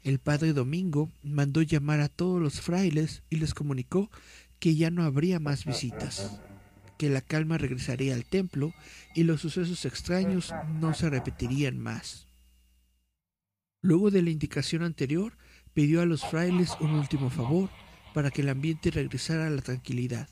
[0.06, 4.12] el padre Domingo mandó llamar a todos los frailes y les comunicó
[4.60, 6.40] que ya no habría más visitas,
[7.00, 8.72] que la calma regresaría al templo
[9.16, 12.28] y los sucesos extraños no se repetirían más.
[13.82, 15.40] Luego de la indicación anterior,
[15.74, 17.72] pidió a los frailes un último favor
[18.14, 20.30] para que el ambiente regresara a la tranquilidad.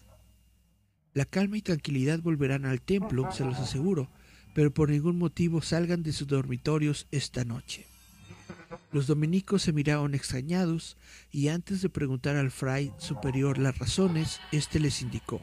[1.15, 4.11] La calma y tranquilidad volverán al templo, se los aseguro,
[4.53, 7.87] pero por ningún motivo salgan de sus dormitorios esta noche.
[8.91, 10.97] Los dominicos se miraron extrañados
[11.31, 15.41] y antes de preguntar al fray superior las razones, éste les indicó.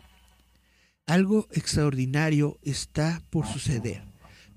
[1.07, 4.11] Algo extraordinario está por suceder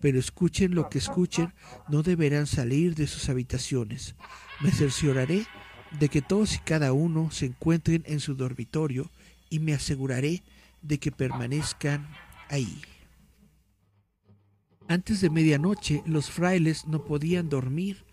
[0.04, 1.54] pero escuchen lo que escuchen,
[1.88, 4.16] no deberán salir de sus habitaciones.
[4.60, 5.46] Me cercioraré
[5.98, 9.10] de que todos y cada uno se encuentren en su dormitorio
[9.50, 10.44] y me aseguraré
[10.82, 12.06] de que permanezcan
[12.50, 12.82] ahí.
[14.90, 18.04] Antes de medianoche los frailes no podían dormir.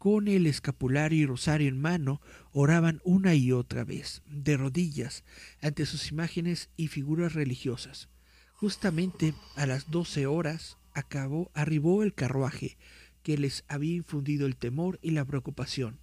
[0.00, 2.22] Con el escapulario y rosario en mano,
[2.52, 5.24] oraban una y otra vez, de rodillas,
[5.60, 8.08] ante sus imágenes y figuras religiosas.
[8.54, 12.78] Justamente a las doce horas, acabó, arribó el carruaje
[13.22, 16.00] que les había infundido el temor y la preocupación.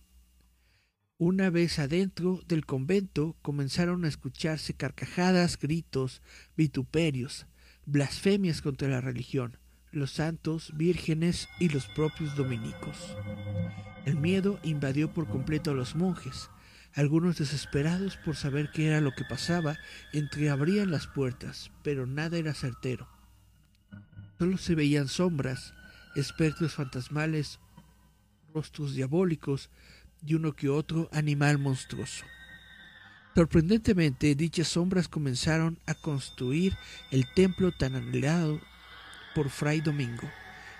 [1.17, 6.21] Una vez adentro del convento comenzaron a escucharse carcajadas, gritos,
[6.55, 7.47] vituperios,
[7.87, 9.57] blasfemias contra la religión,
[9.97, 13.15] los santos, vírgenes y los propios dominicos.
[14.05, 16.49] El miedo invadió por completo a los monjes.
[16.93, 19.77] Algunos desesperados por saber qué era lo que pasaba,
[20.13, 23.07] entreabrían las puertas, pero nada era certero.
[24.39, 25.73] Solo se veían sombras,
[26.15, 27.59] espectros fantasmales,
[28.53, 29.69] rostros diabólicos
[30.25, 32.25] y uno que otro animal monstruoso.
[33.35, 36.75] Sorprendentemente, dichas sombras comenzaron a construir
[37.11, 38.59] el templo tan anhelado
[39.37, 40.27] por Fray Domingo.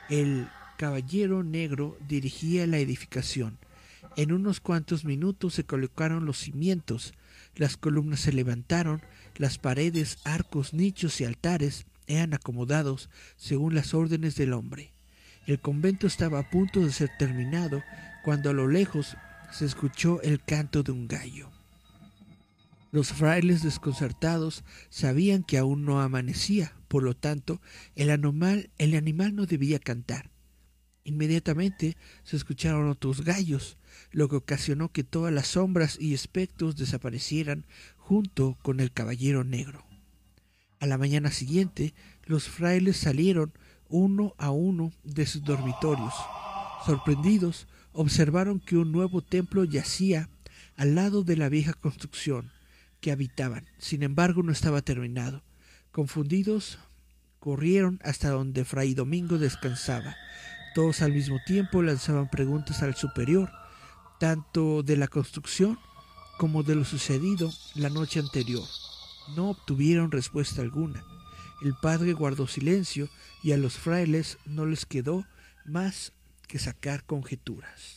[0.10, 0.48] El
[0.78, 3.60] caballero negro dirigía la edificación.
[4.16, 7.14] En unos cuantos minutos se colocaron los cimientos,
[7.56, 9.04] las columnas se levantaron,
[9.36, 14.92] las paredes, arcos, nichos y altares eran acomodados según las órdenes del hombre.
[15.46, 17.84] El convento estaba a punto de ser terminado
[18.24, 19.18] cuando a lo lejos
[19.52, 21.52] se escuchó el canto de un gallo.
[22.92, 27.62] Los frailes desconcertados sabían que aún no amanecía, por lo tanto,
[27.96, 30.32] el animal, el animal no debía cantar.
[31.04, 33.78] Inmediatamente se escucharon otros gallos,
[34.12, 37.66] lo que ocasionó que todas las sombras y espectros desaparecieran
[37.96, 39.86] junto con el caballero negro.
[40.80, 41.94] A la mañana siguiente,
[42.26, 43.54] los frailes salieron
[43.90, 46.14] uno a uno de sus dormitorios.
[46.86, 50.30] Sorprendidos, observaron que un nuevo templo yacía
[50.76, 52.52] al lado de la vieja construcción
[53.00, 53.66] que habitaban.
[53.78, 55.44] Sin embargo, no estaba terminado.
[55.98, 56.78] Confundidos,
[57.40, 60.16] corrieron hasta donde Fray Domingo descansaba.
[60.76, 63.50] Todos al mismo tiempo lanzaban preguntas al superior,
[64.20, 65.80] tanto de la construcción
[66.38, 68.64] como de lo sucedido la noche anterior
[69.36, 71.04] no obtuvieron respuesta alguna.
[71.64, 73.10] El padre guardó silencio
[73.42, 75.26] y a los frailes no les quedó
[75.66, 76.14] más
[76.48, 77.97] que sacar conjeturas.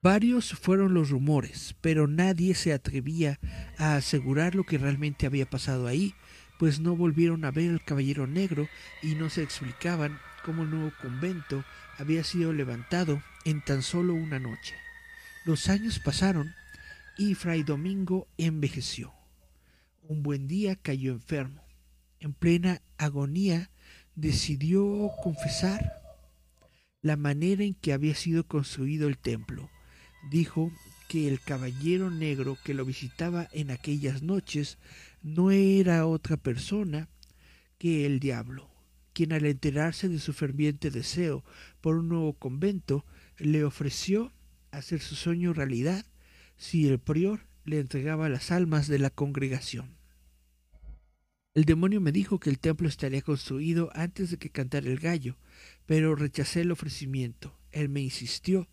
[0.00, 3.40] Varios fueron los rumores, pero nadie se atrevía
[3.78, 6.14] a asegurar lo que realmente había pasado ahí,
[6.56, 8.68] pues no volvieron a ver al Caballero Negro
[9.02, 11.64] y no se explicaban cómo el nuevo convento
[11.98, 14.76] había sido levantado en tan solo una noche.
[15.44, 16.54] Los años pasaron
[17.16, 19.12] y Fray Domingo envejeció.
[20.02, 21.64] Un buen día cayó enfermo.
[22.20, 23.72] En plena agonía
[24.14, 25.92] decidió confesar
[27.02, 29.68] la manera en que había sido construido el templo
[30.30, 30.72] dijo
[31.08, 34.78] que el caballero negro que lo visitaba en aquellas noches
[35.22, 37.08] no era otra persona
[37.78, 38.68] que el diablo,
[39.12, 41.44] quien al enterarse de su ferviente deseo
[41.80, 43.04] por un nuevo convento,
[43.38, 44.32] le ofreció
[44.70, 46.04] hacer su sueño realidad
[46.56, 49.96] si el prior le entregaba las almas de la congregación.
[51.54, 55.36] El demonio me dijo que el templo estaría construido antes de que cantara el gallo,
[55.86, 57.58] pero rechacé el ofrecimiento.
[57.72, 58.68] Él me insistió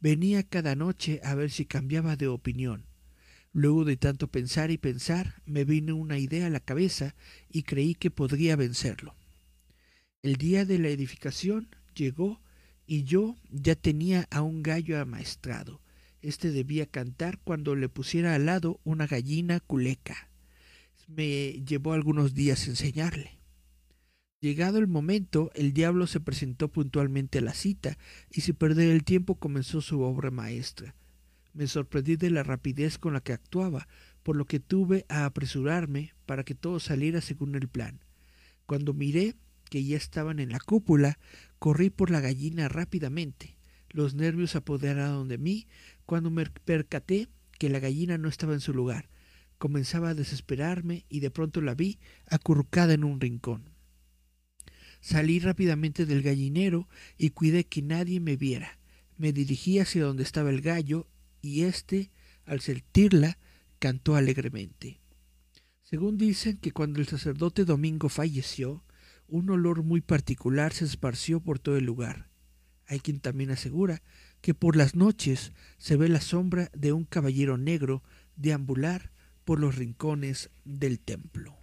[0.00, 2.86] Venía cada noche a ver si cambiaba de opinión.
[3.52, 7.16] Luego de tanto pensar y pensar, me vino una idea a la cabeza
[7.50, 9.16] y creí que podría vencerlo.
[10.22, 12.40] El día de la edificación llegó
[12.86, 15.80] y yo ya tenía a un gallo amaestrado.
[16.22, 20.28] Este debía cantar cuando le pusiera al lado una gallina culeca.
[21.06, 23.37] Me llevó algunos días enseñarle.
[24.40, 27.98] Llegado el momento, el diablo se presentó puntualmente a la cita
[28.30, 30.94] y sin perder el tiempo comenzó su obra maestra.
[31.54, 33.88] Me sorprendí de la rapidez con la que actuaba,
[34.22, 37.98] por lo que tuve a apresurarme para que todo saliera según el plan.
[38.66, 39.34] Cuando miré
[39.70, 41.18] que ya estaban en la cúpula,
[41.58, 43.56] corrí por la gallina rápidamente.
[43.90, 45.66] Los nervios apoderaron de mí
[46.06, 47.26] cuando me percaté
[47.58, 49.08] que la gallina no estaba en su lugar.
[49.58, 51.98] Comenzaba a desesperarme y de pronto la vi
[52.30, 53.77] acurrucada en un rincón.
[55.00, 58.78] Salí rápidamente del gallinero y cuidé que nadie me viera.
[59.16, 61.06] Me dirigí hacia donde estaba el gallo
[61.40, 62.10] y éste,
[62.44, 63.38] al sentirla,
[63.78, 65.00] cantó alegremente.
[65.82, 68.84] Según dicen que cuando el sacerdote Domingo falleció,
[69.28, 72.28] un olor muy particular se esparció por todo el lugar.
[72.86, 74.02] Hay quien también asegura
[74.40, 78.02] que por las noches se ve la sombra de un caballero negro
[78.36, 79.12] deambular
[79.44, 81.57] por los rincones del templo.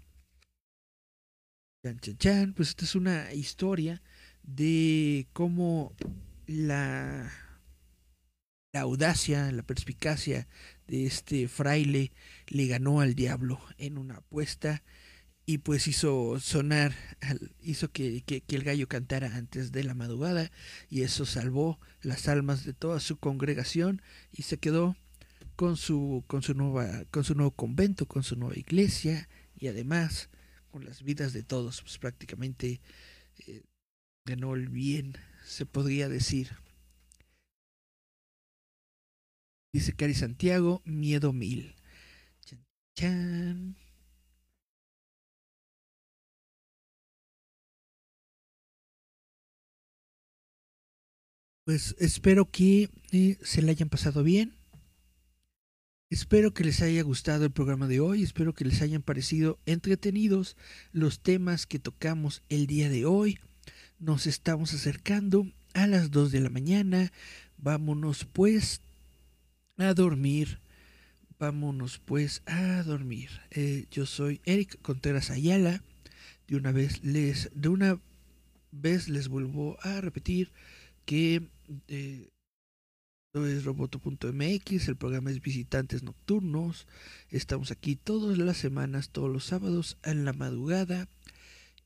[2.56, 4.02] Pues esta es una historia
[4.42, 5.94] de cómo
[6.48, 7.32] la,
[8.74, 10.48] la audacia, la perspicacia
[10.88, 12.12] de este fraile
[12.48, 14.82] le ganó al diablo en una apuesta
[15.46, 16.96] y pues hizo sonar,
[17.62, 20.52] hizo que, que, el gallo cantara antes de la madrugada
[20.90, 24.96] y eso salvó las almas de toda su congregación y se quedó
[25.56, 30.30] con su, con su, nueva, con su nuevo convento, con su nueva iglesia y además
[30.76, 32.82] con las vidas de todos, pues prácticamente
[33.48, 33.64] eh,
[34.26, 35.14] ganó el bien,
[35.46, 36.50] se podría decir.
[39.74, 41.76] Dice Cari Santiago, miedo mil.
[51.64, 54.58] Pues espero que eh, se le hayan pasado bien.
[56.16, 60.55] Espero que les haya gustado el programa de hoy, espero que les hayan parecido entretenidos
[60.93, 63.38] los temas que tocamos el día de hoy.
[63.99, 67.11] Nos estamos acercando a las 2 de la mañana.
[67.57, 68.80] Vámonos pues
[69.78, 70.61] a dormir.
[71.38, 73.30] Vámonos pues a dormir.
[73.51, 75.84] Eh, yo soy Eric Contreras Ayala.
[76.47, 77.99] De una vez les, de una
[78.72, 80.53] vez les vuelvo a repetir
[81.03, 81.49] que
[81.89, 82.30] eh,
[83.44, 86.88] es roboto.mx, el programa es Visitantes Nocturnos.
[87.30, 91.10] Estamos aquí todas las semanas, todos los sábados en la madrugada.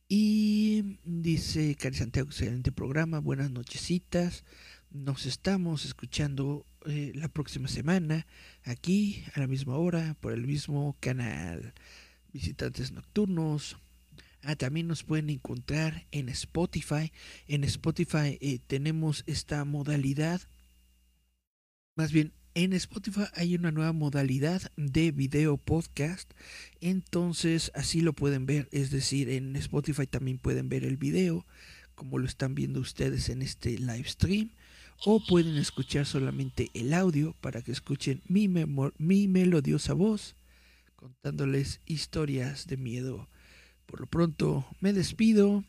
[0.07, 4.43] Y dice Cari Santiago, excelente programa, buenas nochecitas.
[4.91, 8.27] Nos estamos escuchando eh, la próxima semana
[8.63, 11.73] aquí a la misma hora por el mismo canal.
[12.31, 13.77] Visitantes Nocturnos.
[14.43, 17.11] Ah, también nos pueden encontrar en Spotify.
[17.47, 20.41] En Spotify eh, tenemos esta modalidad
[21.99, 26.31] más bien, en Spotify hay una nueva modalidad de video podcast.
[26.79, 28.69] Entonces, así lo pueden ver.
[28.71, 31.45] Es decir, en Spotify también pueden ver el video,
[31.95, 34.51] como lo están viendo ustedes en este live stream.
[35.03, 40.37] O pueden escuchar solamente el audio para que escuchen mi, mi melodiosa voz
[40.95, 43.27] contándoles historias de miedo.
[43.85, 45.65] Por lo pronto, me despido.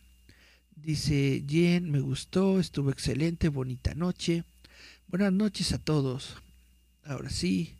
[0.76, 4.45] Dice Jen, me gustó, estuvo excelente, bonita noche.
[5.11, 6.36] Buenas noches a todos.
[7.04, 7.74] Ahora sí,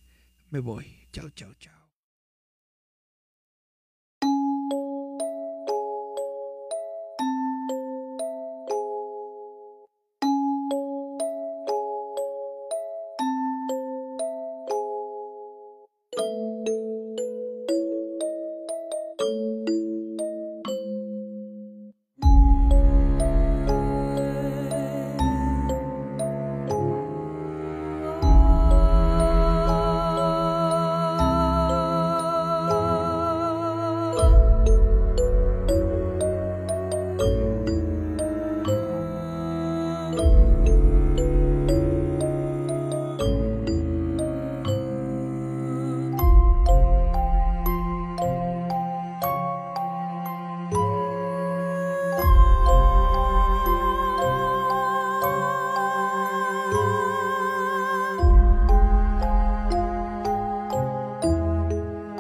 [0.51, 1.07] me voy.
[1.13, 1.80] Chao, chao, chao.